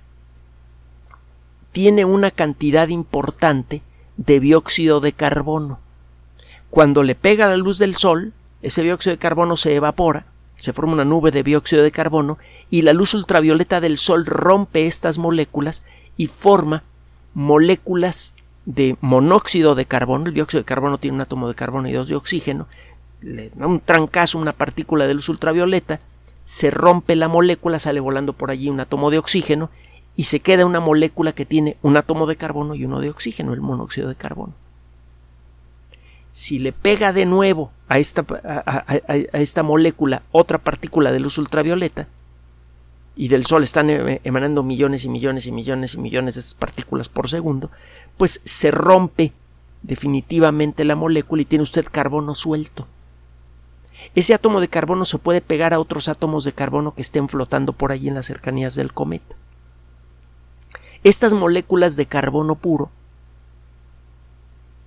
tiene 1.73 2.05
una 2.05 2.31
cantidad 2.31 2.87
importante 2.87 3.81
de 4.15 4.39
dióxido 4.39 5.01
de 5.01 5.11
carbono. 5.11 5.81
Cuando 6.69 7.03
le 7.03 7.15
pega 7.15 7.49
la 7.49 7.57
luz 7.57 7.79
del 7.79 7.95
sol, 7.95 8.31
ese 8.61 8.81
dióxido 8.81 9.13
de 9.13 9.19
carbono 9.19 9.57
se 9.57 9.75
evapora 9.75 10.27
se 10.63 10.71
forma 10.71 10.93
una 10.93 11.03
nube 11.03 11.31
de 11.31 11.43
dióxido 11.43 11.83
de 11.83 11.91
carbono 11.91 12.37
y 12.69 12.83
la 12.83 12.93
luz 12.93 13.13
ultravioleta 13.13 13.81
del 13.81 13.97
Sol 13.97 14.25
rompe 14.25 14.87
estas 14.87 15.17
moléculas 15.17 15.83
y 16.15 16.27
forma 16.27 16.83
moléculas 17.33 18.33
de 18.63 18.95
monóxido 19.01 19.75
de 19.75 19.83
carbono. 19.83 20.27
El 20.27 20.35
dióxido 20.35 20.61
de 20.61 20.65
carbono 20.65 20.99
tiene 20.99 21.15
un 21.15 21.21
átomo 21.21 21.49
de 21.49 21.55
carbono 21.55 21.89
y 21.89 21.91
dos 21.91 22.07
de 22.07 22.15
oxígeno. 22.15 22.67
Le 23.19 23.49
da 23.49 23.67
un 23.67 23.81
trancazo, 23.81 24.37
una 24.37 24.53
partícula 24.53 25.05
de 25.05 25.15
luz 25.15 25.27
ultravioleta, 25.27 25.99
se 26.45 26.71
rompe 26.71 27.17
la 27.17 27.27
molécula, 27.27 27.77
sale 27.77 27.99
volando 27.99 28.31
por 28.31 28.49
allí 28.49 28.69
un 28.69 28.79
átomo 28.79 29.11
de 29.11 29.17
oxígeno 29.17 29.69
y 30.15 30.23
se 30.23 30.39
queda 30.39 30.65
una 30.65 30.79
molécula 30.79 31.33
que 31.33 31.45
tiene 31.45 31.75
un 31.81 31.97
átomo 31.97 32.25
de 32.25 32.37
carbono 32.37 32.73
y 32.73 32.85
uno 32.85 33.01
de 33.01 33.09
oxígeno, 33.09 33.51
el 33.51 33.59
monóxido 33.59 34.07
de 34.07 34.15
carbono 34.15 34.53
si 36.33 36.57
le 36.57 36.73
pega 36.73 37.13
de 37.13 37.25
nuevo 37.25 37.71
a 37.87 37.99
esta, 37.99 38.25
a, 38.43 38.95
esta, 39.33 39.61
molécula 39.61 40.23
otra 40.31 40.57
partícula 40.57 41.11
de 41.11 41.19
luz 41.19 41.37
ultravioleta, 41.37 42.07
y 43.15 43.27
del 43.27 43.45
Sol 43.45 43.61
están 43.61 43.91
emanando 44.23 44.63
millones 44.63 45.05
y 45.05 45.09
millones 45.09 45.45
y 45.45 45.51
millones 45.51 45.93
y 45.93 45.99
millones 45.99 46.33
de 46.33 46.41
estas 46.41 46.55
partículas 46.55 47.07
por 47.07 47.29
segundo, 47.29 47.69
pues 48.17 48.41
se 48.45 48.71
rompe 48.71 49.31
definitivamente 49.83 50.83
la 50.83 50.95
molécula 50.95 51.43
y 51.43 51.45
tiene 51.45 51.61
usted 51.61 51.85
carbono 51.91 52.33
suelto. 52.33 52.87
Ese 54.15 54.33
átomo 54.33 54.59
de 54.59 54.69
carbono 54.69 55.05
se 55.05 55.19
puede 55.19 55.41
pegar 55.41 55.75
a 55.75 55.79
otros 55.79 56.07
átomos 56.07 56.45
de 56.45 56.53
carbono 56.53 56.95
que 56.95 57.03
estén 57.03 57.29
flotando 57.29 57.73
por 57.73 57.91
allí 57.91 58.07
en 58.07 58.15
las 58.15 58.25
cercanías 58.25 58.73
del 58.73 58.91
cometa. 58.91 59.35
Estas 61.03 61.35
moléculas 61.35 61.95
de 61.95 62.07
carbono 62.07 62.55
puro 62.55 62.89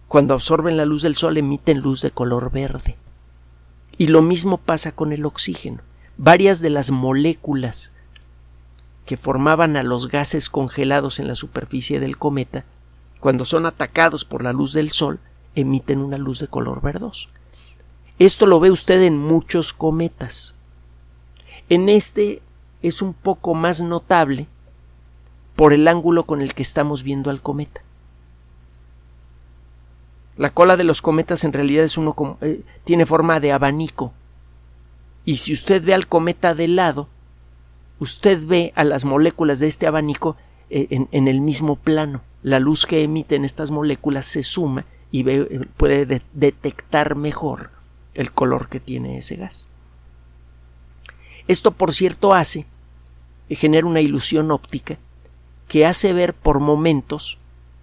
cuando 0.08 0.34
absorben 0.34 0.76
la 0.76 0.84
luz 0.84 1.02
del 1.02 1.16
sol 1.16 1.36
emiten 1.36 1.80
luz 1.80 2.00
de 2.00 2.10
color 2.10 2.50
verde. 2.52 2.96
Y 3.98 4.08
lo 4.08 4.22
mismo 4.22 4.58
pasa 4.58 4.92
con 4.92 5.12
el 5.12 5.24
oxígeno. 5.24 5.80
Varias 6.16 6.60
de 6.60 6.70
las 6.70 6.90
moléculas 6.90 7.92
que 9.04 9.16
formaban 9.16 9.76
a 9.76 9.82
los 9.82 10.08
gases 10.08 10.50
congelados 10.50 11.18
en 11.18 11.28
la 11.28 11.36
superficie 11.36 12.00
del 12.00 12.18
cometa, 12.18 12.64
cuando 13.20 13.44
son 13.44 13.64
atacados 13.66 14.24
por 14.24 14.42
la 14.42 14.52
luz 14.52 14.72
del 14.72 14.90
Sol, 14.90 15.20
emiten 15.54 16.00
una 16.00 16.18
luz 16.18 16.38
de 16.40 16.48
color 16.48 16.82
verdoso. 16.82 17.28
Esto 18.18 18.46
lo 18.46 18.60
ve 18.60 18.70
usted 18.70 19.02
en 19.02 19.18
muchos 19.18 19.72
cometas. 19.72 20.54
En 21.68 21.88
este 21.88 22.42
es 22.82 23.00
un 23.02 23.14
poco 23.14 23.54
más 23.54 23.80
notable 23.80 24.48
por 25.54 25.72
el 25.72 25.88
ángulo 25.88 26.24
con 26.24 26.42
el 26.42 26.54
que 26.54 26.62
estamos 26.62 27.02
viendo 27.02 27.30
al 27.30 27.40
cometa. 27.40 27.82
La 30.36 30.50
cola 30.50 30.76
de 30.76 30.84
los 30.84 31.00
cometas 31.02 31.44
en 31.44 31.52
realidad 31.52 31.84
es 31.84 31.96
uno 31.96 32.38
eh, 32.42 32.62
tiene 32.84 33.06
forma 33.06 33.40
de 33.40 33.52
abanico. 33.52 34.12
Y 35.24 35.38
si 35.38 35.52
usted 35.52 35.82
ve 35.82 35.94
al 35.94 36.06
cometa 36.06 36.54
de 36.54 36.68
lado, 36.68 37.08
usted 37.98 38.44
ve 38.46 38.72
a 38.76 38.84
las 38.84 39.04
moléculas 39.04 39.58
de 39.60 39.66
este 39.66 39.86
abanico 39.86 40.36
eh, 40.68 41.06
en, 41.10 41.28
el 41.28 41.40
mismo 41.40 41.76
plano. 41.76 42.22
La 42.42 42.60
luz 42.60 42.86
que 42.86 43.02
emiten 43.02 43.44
estas 43.44 43.70
moléculas 43.70 44.26
se 44.26 44.42
suma 44.42 44.84
y 45.10 45.28
eh, 45.28 45.66
puede 45.76 46.22
detectar 46.32 47.16
mejor 47.16 47.70
el 48.14 48.30
color 48.32 48.68
que 48.68 48.78
tiene 48.78 49.18
ese 49.18 49.36
gas. 49.36 49.68
Esto, 51.48 51.70
por 51.70 51.92
cierto, 51.92 52.34
hace 52.34 52.66
genera 53.48 53.86
una 53.86 54.00
ilusión 54.00 54.50
óptica 54.50 54.98
que 55.68 55.86
hace 55.86 56.12
ver 56.12 56.34
por 56.34 56.60
momentos 56.60 57.38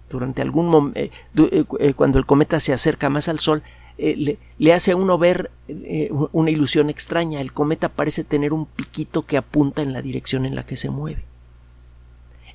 durante 0.08 0.42
algún 0.42 0.68
momento, 0.68 0.98
eh, 0.98 1.10
eh, 1.36 1.64
eh, 1.80 1.94
cuando 1.94 2.18
el 2.18 2.26
cometa 2.26 2.60
se 2.60 2.72
acerca 2.72 3.10
más 3.10 3.28
al 3.28 3.38
Sol, 3.38 3.62
le, 3.96 4.72
hace 4.72 4.90
a 4.90 4.96
uno 4.96 5.18
ver 5.18 5.52
una 6.32 6.50
ilusión 6.50 6.90
extraña. 6.90 7.40
El 7.40 7.52
cometa 7.52 7.88
parece 7.88 8.24
tener 8.24 8.52
un 8.52 8.66
piquito 8.66 9.24
que 9.24 9.36
apunta 9.36 9.82
en 9.82 9.92
la 9.92 10.02
dirección 10.02 10.46
en 10.46 10.56
la 10.56 10.66
que 10.66 10.76
se 10.76 10.90
mueve. 10.90 11.24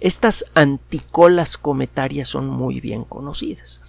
Estas 0.01 0.45
anticolas 0.53 1.57
cometarias 1.57 2.27
son 2.27 2.49
muy 2.49 2.81
bien 2.81 3.05
conocidas. 3.05 3.81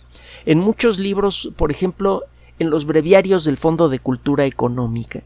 En 0.46 0.60
muchos 0.60 1.00
libros, 1.00 1.50
por 1.56 1.72
ejemplo, 1.72 2.22
en 2.60 2.70
los 2.70 2.84
breviarios 2.84 3.44
del 3.44 3.56
Fondo 3.56 3.88
de 3.88 3.98
Cultura 3.98 4.44
Económica, 4.44 5.22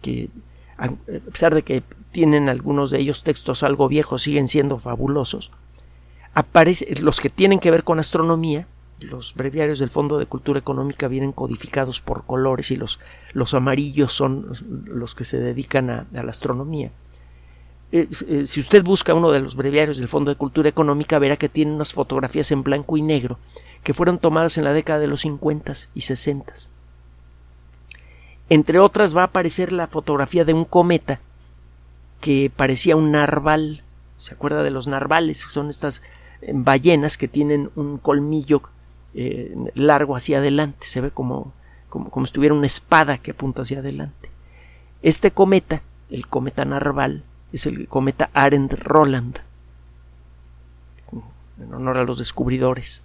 que 0.00 0.30
a 0.78 0.90
pesar 1.30 1.54
de 1.54 1.62
que 1.62 1.82
tienen 2.12 2.48
algunos 2.48 2.90
de 2.90 3.00
ellos 3.00 3.22
textos 3.22 3.62
algo 3.62 3.88
viejos, 3.88 4.22
siguen 4.22 4.48
siendo 4.48 4.78
fabulosos, 4.78 5.50
los 7.00 7.20
que 7.20 7.30
tienen 7.30 7.58
que 7.58 7.70
ver 7.70 7.84
con 7.84 7.98
astronomía, 7.98 8.66
los 9.00 9.34
breviarios 9.34 9.78
del 9.78 9.90
Fondo 9.90 10.18
de 10.18 10.26
Cultura 10.26 10.58
Económica 10.58 11.08
vienen 11.08 11.32
codificados 11.32 12.00
por 12.00 12.24
colores 12.24 12.70
y 12.70 12.76
los, 12.76 12.98
los 13.32 13.54
amarillos 13.54 14.12
son 14.12 14.52
los 14.86 15.14
que 15.14 15.24
se 15.24 15.38
dedican 15.38 15.90
a, 15.90 16.06
la 16.12 16.30
astronomía. 16.30 16.90
Eh, 17.92 18.08
eh, 18.28 18.46
si 18.46 18.60
usted 18.60 18.82
busca 18.82 19.14
uno 19.14 19.30
de 19.30 19.40
los 19.40 19.54
breviarios 19.54 19.98
del 19.98 20.08
Fondo 20.08 20.30
de 20.30 20.36
Cultura 20.36 20.68
Económica, 20.68 21.18
verá 21.18 21.36
que 21.36 21.48
tiene 21.48 21.72
unas 21.72 21.92
fotografías 21.92 22.50
en 22.50 22.62
blanco 22.62 22.96
y 22.96 23.02
negro 23.02 23.38
que 23.82 23.94
fueron 23.94 24.18
tomadas 24.18 24.58
en 24.58 24.64
la 24.64 24.72
década 24.72 24.98
de 24.98 25.06
los 25.06 25.20
50 25.20 25.72
y 25.94 26.00
60. 26.00 26.52
Entre 28.48 28.78
otras 28.78 29.16
va 29.16 29.22
a 29.22 29.26
aparecer 29.26 29.72
la 29.72 29.86
fotografía 29.86 30.44
de 30.44 30.54
un 30.54 30.64
cometa 30.64 31.20
que 32.20 32.50
parecía 32.54 32.96
un 32.96 33.12
narval. 33.12 33.82
¿Se 34.16 34.34
acuerda 34.34 34.62
de 34.62 34.70
los 34.70 34.86
narvales? 34.86 35.38
Son 35.38 35.68
estas 35.68 36.02
ballenas 36.52 37.16
que 37.16 37.28
tienen 37.28 37.70
un 37.74 37.98
colmillo 37.98 38.62
eh, 39.14 39.54
largo 39.74 40.16
hacia 40.16 40.38
adelante, 40.38 40.86
se 40.86 41.00
ve 41.00 41.10
como, 41.10 41.52
como, 41.88 42.10
como 42.10 42.26
si 42.26 42.32
tuviera 42.32 42.54
una 42.54 42.66
espada 42.66 43.18
que 43.18 43.30
apunta 43.30 43.62
hacia 43.62 43.78
adelante. 43.78 44.30
Este 45.02 45.30
cometa, 45.30 45.82
el 46.10 46.26
cometa 46.26 46.64
narval, 46.64 47.24
es 47.52 47.66
el 47.66 47.88
cometa 47.88 48.30
Arendt 48.34 48.74
Roland, 48.74 49.38
en 51.58 51.72
honor 51.72 51.98
a 51.98 52.04
los 52.04 52.18
descubridores 52.18 53.02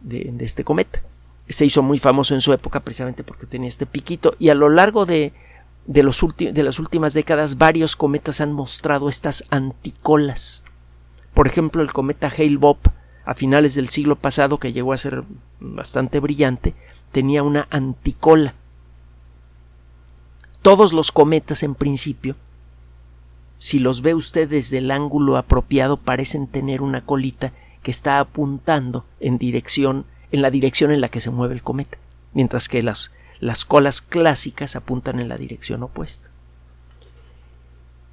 de, 0.00 0.34
este 0.40 0.64
cometa. 0.64 1.02
Se 1.48 1.64
hizo 1.64 1.82
muy 1.82 1.98
famoso 1.98 2.34
en 2.34 2.40
su 2.40 2.52
época 2.52 2.80
precisamente 2.80 3.24
porque 3.24 3.46
tenía 3.46 3.68
este 3.68 3.86
piquito 3.86 4.34
y 4.38 4.50
a 4.50 4.54
lo 4.54 4.68
largo 4.68 5.06
de, 5.06 5.32
de, 5.86 6.02
los 6.02 6.24
de 6.38 6.62
las 6.62 6.78
últimas 6.78 7.14
décadas 7.14 7.58
varios 7.58 7.96
cometas 7.96 8.40
han 8.40 8.52
mostrado 8.52 9.08
estas 9.08 9.44
anticolas 9.50 10.62
por 11.40 11.46
ejemplo, 11.46 11.80
el 11.80 11.90
cometa 11.90 12.28
Hale-Bopp 12.28 12.88
a 13.24 13.32
finales 13.32 13.74
del 13.74 13.88
siglo 13.88 14.16
pasado, 14.16 14.58
que 14.58 14.74
llegó 14.74 14.92
a 14.92 14.98
ser 14.98 15.24
bastante 15.58 16.20
brillante, 16.20 16.74
tenía 17.12 17.42
una 17.42 17.66
anticola. 17.70 18.52
Todos 20.60 20.92
los 20.92 21.12
cometas, 21.12 21.62
en 21.62 21.74
principio, 21.74 22.36
si 23.56 23.78
los 23.78 24.02
ve 24.02 24.14
usted 24.14 24.50
desde 24.50 24.76
el 24.76 24.90
ángulo 24.90 25.38
apropiado, 25.38 25.96
parecen 25.96 26.46
tener 26.46 26.82
una 26.82 27.06
colita 27.06 27.54
que 27.82 27.90
está 27.90 28.20
apuntando 28.20 29.06
en 29.18 29.38
dirección, 29.38 30.04
en 30.32 30.42
la 30.42 30.50
dirección 30.50 30.90
en 30.90 31.00
la 31.00 31.08
que 31.08 31.22
se 31.22 31.30
mueve 31.30 31.54
el 31.54 31.62
cometa, 31.62 31.96
mientras 32.34 32.68
que 32.68 32.82
las, 32.82 33.12
las 33.38 33.64
colas 33.64 34.02
clásicas 34.02 34.76
apuntan 34.76 35.18
en 35.18 35.30
la 35.30 35.38
dirección 35.38 35.82
opuesta. 35.84 36.28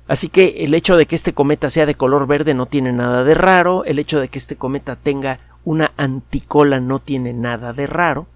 Así 0.08 0.30
que 0.30 0.64
el 0.64 0.74
hecho 0.74 0.96
de 0.96 1.06
que 1.06 1.16
este 1.16 1.34
cometa 1.34 1.70
sea 1.70 1.86
de 1.86 1.96
color 1.96 2.28
verde 2.28 2.54
no 2.54 2.66
tiene 2.66 2.94
nada 2.94 3.24
de 3.24 3.34
raro, 3.34 3.84
el 3.84 4.00
hecho 4.00 4.20
de 4.20 4.30
que 4.30 4.38
este 4.38 4.56
cometa 4.56 4.96
tenga 4.96 5.40
una 5.66 5.92
anticola 5.98 6.80
no 6.80 7.00
tiene 7.00 7.34
nada 7.34 7.74
de 7.74 7.88
raro. 7.88 8.28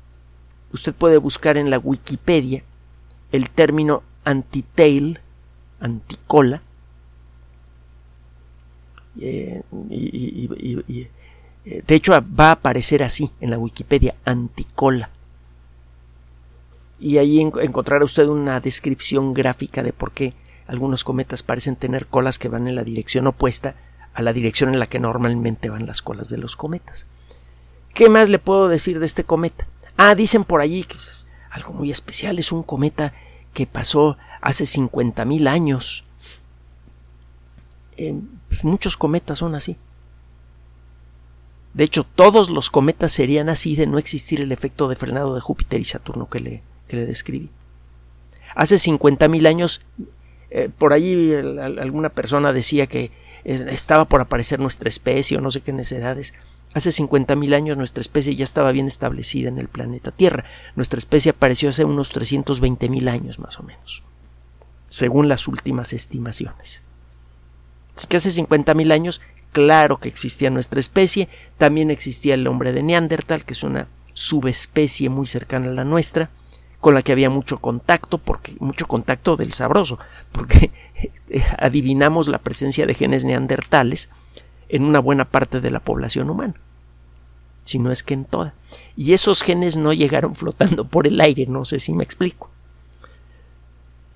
Usted 0.74 0.94
puede 0.94 1.18
buscar 1.18 1.58
en 1.58 1.70
la 1.70 1.80
Wikipedia 1.80 2.64
el 3.32 3.50
término 3.50 4.04
antitail, 4.26 5.20
anticola, 5.80 6.62
eh, 9.20 9.62
y, 9.90 11.08
eh, 11.66 11.84
de 11.86 11.96
hecho 11.96 12.14
va 12.14 12.50
a 12.50 12.52
aparecer 12.52 13.04
así 13.04 13.32
en 13.40 13.50
la 13.50 13.58
Wikipedia, 13.58 14.16
anticola. 14.26 15.10
Y 17.00 17.18
ahí 17.18 17.40
encontrará 17.40 18.04
usted 18.06 18.28
una 18.28 18.60
descripción 18.60 19.34
gráfica 19.34 19.84
de 19.84 19.94
por 19.94 20.12
qué 20.12 20.34
algunos 20.72 21.04
cometas 21.04 21.44
parecen 21.44 21.76
tener 21.76 22.08
colas 22.08 22.40
que 22.40 22.48
van 22.48 22.66
en 22.66 22.76
la 22.76 22.86
dirección 22.86 23.28
opuesta 23.28 23.76
a 24.14 24.22
la 24.22 24.32
dirección 24.32 24.74
en 24.74 24.80
la 24.80 24.88
que 24.88 25.00
normalmente 25.00 25.70
van 25.70 25.86
las 25.86 26.02
colas 26.02 26.30
de 26.30 26.38
los 26.38 26.56
cometas. 26.56 27.08
¿Qué 27.94 28.08
más 28.08 28.30
le 28.30 28.40
puedo 28.40 28.70
decir 28.70 29.00
de 29.02 29.06
este 29.06 29.26
cometa? 29.26 29.68
Ah, 29.98 30.16
dicen 30.16 30.46
por 30.46 30.62
allí 30.62 30.86
que 30.86 30.96
es 30.96 31.28
algo 31.50 31.74
muy 31.74 31.92
especial, 31.92 32.40
es 32.40 32.54
un 32.54 32.64
cometa 32.64 33.14
que 33.54 33.68
pasó 33.68 34.18
hace 34.40 34.64
50.000 34.64 35.50
años. 35.50 36.06
Eh, 37.98 38.16
pues 38.48 38.64
muchos 38.64 38.96
cometas 38.96 39.40
son 39.40 39.56
así. 39.56 39.76
De 41.74 41.84
hecho, 41.84 42.06
todos 42.06 42.50
los 42.50 42.70
cometas 42.70 43.12
serían 43.12 43.50
así 43.50 43.76
de 43.76 43.88
no 43.88 43.98
existir 43.98 44.40
el 44.40 44.54
efecto 44.54 44.88
de 44.88 44.96
frenado 44.96 45.36
de 45.36 45.42
Júpiter 45.42 45.82
y 45.82 45.86
Saturno 45.86 46.30
que 46.30 46.40
le, 46.40 46.64
que 46.88 46.96
le 46.96 47.06
describí. 47.06 47.50
Hace 48.56 48.78
50.000 48.78 49.46
años 49.50 49.82
eh, 50.52 50.70
por 50.78 50.92
allí 50.92 51.34
alguna 51.34 52.10
persona 52.10 52.52
decía 52.52 52.86
que 52.86 53.12
eh, 53.46 53.66
estaba 53.70 54.06
por 54.06 54.20
aparecer 54.20 54.60
nuestra 54.60 54.90
especie 54.90 55.38
o 55.38 55.42
no 55.42 55.50
sé 55.50 55.62
qué 55.62 55.72
necesidades. 55.72 56.34
Hace 56.74 56.90
50.000 56.90 57.56
años 57.56 57.78
nuestra 57.78 58.02
especie 58.02 58.36
ya 58.36 58.44
estaba 58.44 58.72
bien 58.72 58.88
establecida 58.88 59.48
en 59.48 59.58
el 59.58 59.70
planeta 59.70 60.12
Tierra. 60.12 60.46
Nuestra 60.76 61.00
especie 61.00 61.32
apareció 61.32 61.70
hace 61.70 61.86
unos 61.86 62.14
320.000 62.14 63.10
años 63.10 63.40
más 63.40 63.60
o 63.60 63.64
menos, 63.64 64.04
según 64.90 65.30
las 65.30 65.48
últimas 65.48 65.94
estimaciones. 65.94 66.82
Así 67.96 68.08
que 68.08 68.18
hace 68.18 68.30
50.000 68.30 68.92
años, 68.92 69.22
claro 69.54 69.98
que 69.98 70.10
existía 70.10 70.50
nuestra 70.50 70.80
especie, 70.80 71.30
también 71.58 71.92
existía 71.92 72.36
el 72.36 72.48
hombre 72.48 72.74
de 72.74 72.84
Neandertal, 72.84 73.46
que 73.46 73.54
es 73.54 73.64
una 73.64 73.88
subespecie 74.14 75.10
muy 75.10 75.28
cercana 75.28 75.68
a 75.68 75.74
la 75.74 75.84
nuestra, 75.86 76.30
con 76.82 76.96
la 76.96 77.04
que 77.04 77.12
había 77.12 77.30
mucho 77.30 77.60
contacto, 77.60 78.18
porque 78.18 78.56
mucho 78.60 78.88
contacto 78.88 79.38
del 79.38 79.54
sabroso, 79.54 80.00
porque 80.32 80.72
adivinamos 81.58 82.28
la 82.28 82.40
presencia 82.40 82.88
de 82.88 82.96
genes 82.96 83.24
neandertales 83.24 84.10
en 84.68 84.84
una 84.84 85.00
buena 85.00 85.26
parte 85.26 85.62
de 85.62 85.70
la 85.70 85.80
población 85.80 86.30
humana, 86.32 86.56
si 87.64 87.78
no 87.78 87.92
es 87.92 88.02
que 88.02 88.16
en 88.16 88.26
toda. 88.26 88.56
Y 88.98 89.14
esos 89.14 89.44
genes 89.44 89.78
no 89.78 89.94
llegaron 89.94 90.34
flotando 90.42 90.84
por 90.84 91.06
el 91.06 91.22
aire, 91.22 91.46
no 91.46 91.66
sé 91.66 91.80
si 91.80 91.94
me 91.94 92.04
explico. 92.04 92.50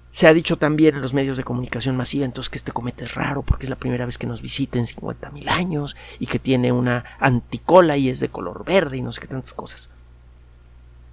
Se 0.09 0.27
ha 0.27 0.33
dicho 0.33 0.57
también 0.57 0.95
en 0.95 1.01
los 1.01 1.13
medios 1.13 1.37
de 1.37 1.43
comunicación 1.43 1.95
masiva 1.97 2.25
entonces 2.25 2.49
que 2.49 2.57
este 2.57 2.71
cometa 2.71 3.03
es 3.03 3.15
raro 3.15 3.43
porque 3.43 3.65
es 3.65 3.69
la 3.69 3.75
primera 3.75 4.05
vez 4.05 4.17
que 4.17 4.27
nos 4.27 4.41
visita 4.41 4.79
en 4.79 4.85
50.000 4.85 5.49
años 5.49 5.95
y 6.19 6.25
que 6.25 6.39
tiene 6.39 6.71
una 6.71 7.03
anticola 7.19 7.97
y 7.97 8.09
es 8.09 8.21
de 8.21 8.29
color 8.29 8.63
verde 8.63 8.95
y 8.97 9.01
no 9.01 9.11
sé 9.11 9.19
qué 9.19 9.27
tantas 9.27 9.51
cosas. 9.53 9.89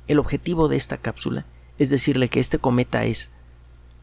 El 0.06 0.18
objetivo 0.18 0.68
de 0.68 0.76
esta 0.76 0.96
cápsula 0.96 1.44
es 1.78 1.90
decirle 1.90 2.28
que 2.28 2.40
este 2.40 2.58
cometa 2.58 3.04
es, 3.04 3.30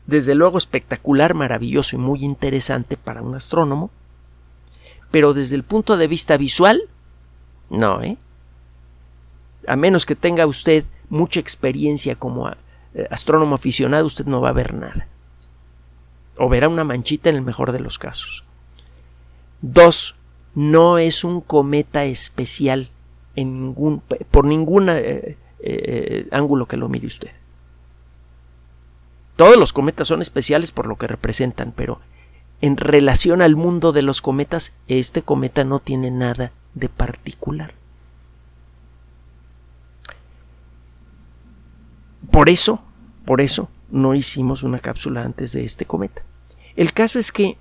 desde 0.08 0.36
luego, 0.36 0.58
espectacular, 0.58 1.34
maravilloso 1.34 1.96
y 1.96 2.00
muy 2.00 2.24
interesante 2.24 2.98
para 2.98 3.22
un 3.22 3.36
astrónomo, 3.36 3.92
pero 5.12 5.34
desde 5.34 5.56
el 5.56 5.64
punto 5.64 5.98
de 5.98 6.08
vista 6.08 6.38
visual, 6.38 6.84
no, 7.70 8.02
¿eh? 8.02 8.18
A 9.68 9.76
menos 9.76 10.06
que 10.06 10.16
tenga 10.16 10.48
usted 10.48 10.84
mucha 11.10 11.40
experiencia 11.40 12.16
como 12.16 12.50
eh, 12.50 13.08
astrónomo 13.12 13.56
aficionado, 13.56 14.06
usted 14.06 14.26
no 14.26 14.42
va 14.42 14.50
a 14.50 14.54
ver 14.54 14.74
nada. 14.74 15.08
O 16.38 16.50
verá 16.50 16.70
una 16.70 16.84
manchita 16.84 17.30
en 17.30 17.36
el 17.36 17.42
mejor 17.42 17.72
de 17.72 17.80
los 17.80 18.00
casos. 18.00 18.44
Dos, 19.62 20.16
no 20.56 20.98
es 20.98 21.24
un 21.24 21.42
cometa 21.42 22.06
especial 22.06 22.90
en 23.36 23.62
ningún, 23.62 24.02
por 24.32 24.46
ningún 24.46 24.90
eh, 24.90 25.38
eh, 25.62 26.28
ángulo 26.32 26.68
que 26.68 26.78
lo 26.78 26.90
mire 26.90 27.08
usted. 27.08 27.32
Todos 29.36 29.58
los 29.58 29.72
cometas 29.74 30.08
son 30.08 30.22
especiales 30.22 30.72
por 30.72 30.86
lo 30.86 30.98
que 30.98 31.08
representan, 31.08 31.72
pero 31.76 32.00
en 32.62 32.76
relación 32.76 33.42
al 33.42 33.56
mundo 33.56 33.92
de 33.92 34.02
los 34.02 34.22
cometas, 34.22 34.74
este 34.88 35.22
cometa 35.22 35.64
no 35.64 35.80
tiene 35.80 36.12
nada 36.12 36.52
de 36.74 36.90
particular. 36.90 37.74
Por 42.32 42.50
eso, 42.50 42.82
por 43.26 43.42
eso, 43.42 43.70
no 43.90 44.14
hicimos 44.14 44.64
una 44.64 44.80
cápsula 44.80 45.24
antes 45.24 45.54
de 45.54 45.64
este 45.64 45.86
cometa. 45.86 46.24
El 46.76 46.94
caso 46.94 47.18
es 47.18 47.32
que 47.32 47.58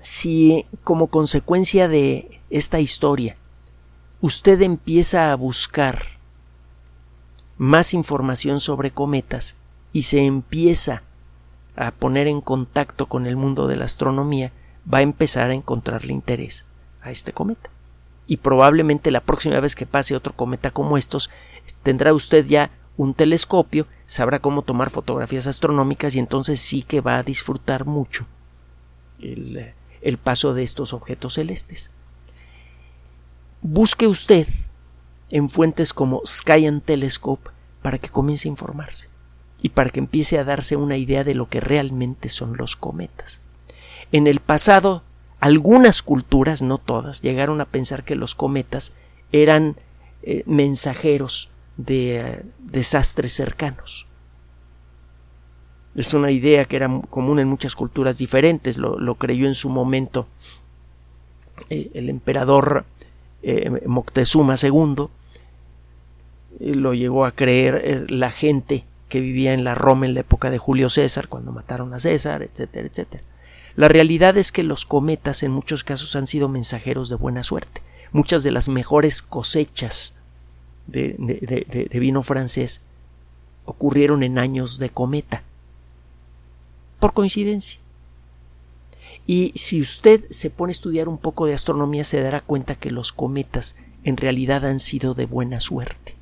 si 0.00 0.66
como 0.84 1.08
consecuencia 1.08 1.88
de 1.88 2.40
esta 2.50 2.78
historia 2.78 3.36
usted 4.20 4.62
empieza 4.62 5.32
a 5.32 5.34
buscar 5.34 6.15
más 7.58 7.94
información 7.94 8.60
sobre 8.60 8.90
cometas 8.90 9.56
y 9.92 10.02
se 10.02 10.24
empieza 10.24 11.02
a 11.76 11.90
poner 11.90 12.26
en 12.26 12.40
contacto 12.40 13.06
con 13.06 13.26
el 13.26 13.36
mundo 13.36 13.66
de 13.66 13.76
la 13.76 13.84
astronomía, 13.84 14.52
va 14.92 14.98
a 14.98 15.02
empezar 15.02 15.50
a 15.50 15.54
encontrarle 15.54 16.12
interés 16.12 16.64
a 17.02 17.10
este 17.10 17.32
cometa. 17.32 17.70
Y 18.26 18.38
probablemente 18.38 19.10
la 19.10 19.20
próxima 19.20 19.60
vez 19.60 19.74
que 19.74 19.86
pase 19.86 20.16
otro 20.16 20.32
cometa 20.34 20.70
como 20.70 20.96
estos, 20.96 21.30
tendrá 21.82 22.12
usted 22.12 22.44
ya 22.44 22.70
un 22.96 23.14
telescopio, 23.14 23.86
sabrá 24.06 24.38
cómo 24.38 24.62
tomar 24.62 24.90
fotografías 24.90 25.46
astronómicas 25.46 26.14
y 26.14 26.18
entonces 26.18 26.60
sí 26.60 26.82
que 26.82 27.00
va 27.00 27.18
a 27.18 27.22
disfrutar 27.22 27.84
mucho 27.84 28.26
el, 29.20 29.74
el 30.00 30.18
paso 30.18 30.54
de 30.54 30.62
estos 30.62 30.92
objetos 30.92 31.34
celestes. 31.34 31.90
Busque 33.62 34.06
usted 34.06 34.46
en 35.36 35.50
fuentes 35.50 35.92
como 35.92 36.22
Sky 36.24 36.64
and 36.64 36.82
Telescope 36.82 37.50
para 37.82 37.98
que 37.98 38.08
comience 38.08 38.48
a 38.48 38.52
informarse 38.52 39.10
y 39.60 39.68
para 39.68 39.90
que 39.90 40.00
empiece 40.00 40.38
a 40.38 40.44
darse 40.44 40.76
una 40.76 40.96
idea 40.96 41.24
de 41.24 41.34
lo 41.34 41.50
que 41.50 41.60
realmente 41.60 42.30
son 42.30 42.56
los 42.56 42.74
cometas. 42.74 43.42
En 44.12 44.28
el 44.28 44.40
pasado, 44.40 45.02
algunas 45.38 46.02
culturas, 46.02 46.62
no 46.62 46.78
todas, 46.78 47.20
llegaron 47.20 47.60
a 47.60 47.66
pensar 47.66 48.02
que 48.02 48.16
los 48.16 48.34
cometas 48.34 48.94
eran 49.30 49.76
eh, 50.22 50.42
mensajeros 50.46 51.50
de 51.76 52.20
eh, 52.20 52.42
desastres 52.58 53.34
cercanos. 53.34 54.06
Es 55.94 56.14
una 56.14 56.30
idea 56.30 56.64
que 56.64 56.76
era 56.76 57.02
común 57.10 57.40
en 57.40 57.48
muchas 57.48 57.76
culturas 57.76 58.16
diferentes, 58.16 58.78
lo, 58.78 59.14
creyó 59.16 59.46
en 59.46 59.54
su 59.54 59.68
momento 59.68 60.28
eh, 61.68 61.90
el 61.92 62.08
emperador 62.08 62.86
Moctezuma 63.86 64.56
II, 64.60 65.08
lo 66.60 66.94
llegó 66.94 67.24
a 67.24 67.32
creer 67.32 68.10
la 68.10 68.30
gente 68.30 68.84
que 69.08 69.20
vivía 69.20 69.52
en 69.52 69.64
la 69.64 69.74
Roma 69.74 70.06
en 70.06 70.14
la 70.14 70.20
época 70.20 70.50
de 70.50 70.58
Julio 70.58 70.90
César, 70.90 71.28
cuando 71.28 71.52
mataron 71.52 71.94
a 71.94 72.00
César, 72.00 72.42
etcétera, 72.42 72.88
etcétera. 72.88 73.22
La 73.76 73.88
realidad 73.88 74.36
es 74.36 74.52
que 74.52 74.62
los 74.62 74.86
cometas 74.86 75.42
en 75.42 75.52
muchos 75.52 75.84
casos 75.84 76.16
han 76.16 76.26
sido 76.26 76.48
mensajeros 76.48 77.08
de 77.08 77.16
buena 77.16 77.42
suerte. 77.42 77.82
Muchas 78.10 78.42
de 78.42 78.50
las 78.50 78.68
mejores 78.68 79.22
cosechas 79.22 80.14
de, 80.86 81.14
de 81.90 81.98
vino 81.98 82.22
francés 82.22 82.80
ocurrieron 83.66 84.22
en 84.22 84.38
años 84.38 84.78
de 84.78 84.88
cometa. 84.88 85.42
Por 86.98 87.12
coincidencia. 87.12 87.78
Y 89.26 89.52
si 89.56 89.80
usted 89.80 90.24
se 90.30 90.50
pone 90.50 90.70
a 90.70 90.72
estudiar 90.72 91.08
un 91.08 91.18
poco 91.18 91.46
de 91.46 91.54
astronomía 91.54 92.04
se 92.04 92.20
dará 92.20 92.40
cuenta 92.40 92.76
que 92.76 92.90
los 92.90 93.12
cometas 93.12 93.76
en 94.04 94.16
realidad 94.16 94.64
han 94.64 94.78
sido 94.78 95.14
de 95.14 95.26
buena 95.26 95.58
suerte. 95.60 96.15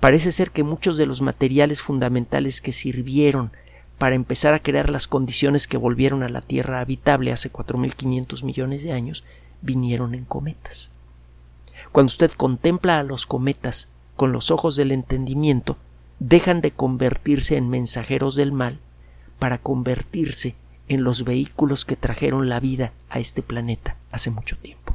Parece 0.00 0.32
ser 0.32 0.50
que 0.50 0.64
muchos 0.64 0.96
de 0.96 1.06
los 1.06 1.20
materiales 1.20 1.82
fundamentales 1.82 2.60
que 2.60 2.72
sirvieron 2.72 3.52
para 3.98 4.16
empezar 4.16 4.54
a 4.54 4.62
crear 4.62 4.88
las 4.88 5.06
condiciones 5.06 5.68
que 5.68 5.76
volvieron 5.76 6.22
a 6.22 6.30
la 6.30 6.40
Tierra 6.40 6.80
habitable 6.80 7.32
hace 7.32 7.52
4.500 7.52 8.44
millones 8.44 8.82
de 8.82 8.92
años 8.92 9.24
vinieron 9.60 10.14
en 10.14 10.24
cometas. 10.24 10.90
Cuando 11.92 12.08
usted 12.08 12.30
contempla 12.32 12.98
a 12.98 13.02
los 13.02 13.26
cometas 13.26 13.88
con 14.16 14.32
los 14.32 14.50
ojos 14.50 14.74
del 14.74 14.92
entendimiento, 14.92 15.76
dejan 16.18 16.62
de 16.62 16.70
convertirse 16.70 17.56
en 17.56 17.68
mensajeros 17.68 18.36
del 18.36 18.52
mal 18.52 18.78
para 19.38 19.58
convertirse 19.58 20.54
en 20.88 21.04
los 21.04 21.24
vehículos 21.24 21.84
que 21.84 21.96
trajeron 21.96 22.48
la 22.48 22.58
vida 22.58 22.92
a 23.10 23.18
este 23.18 23.42
planeta 23.42 23.96
hace 24.10 24.30
mucho 24.30 24.56
tiempo. 24.56 24.94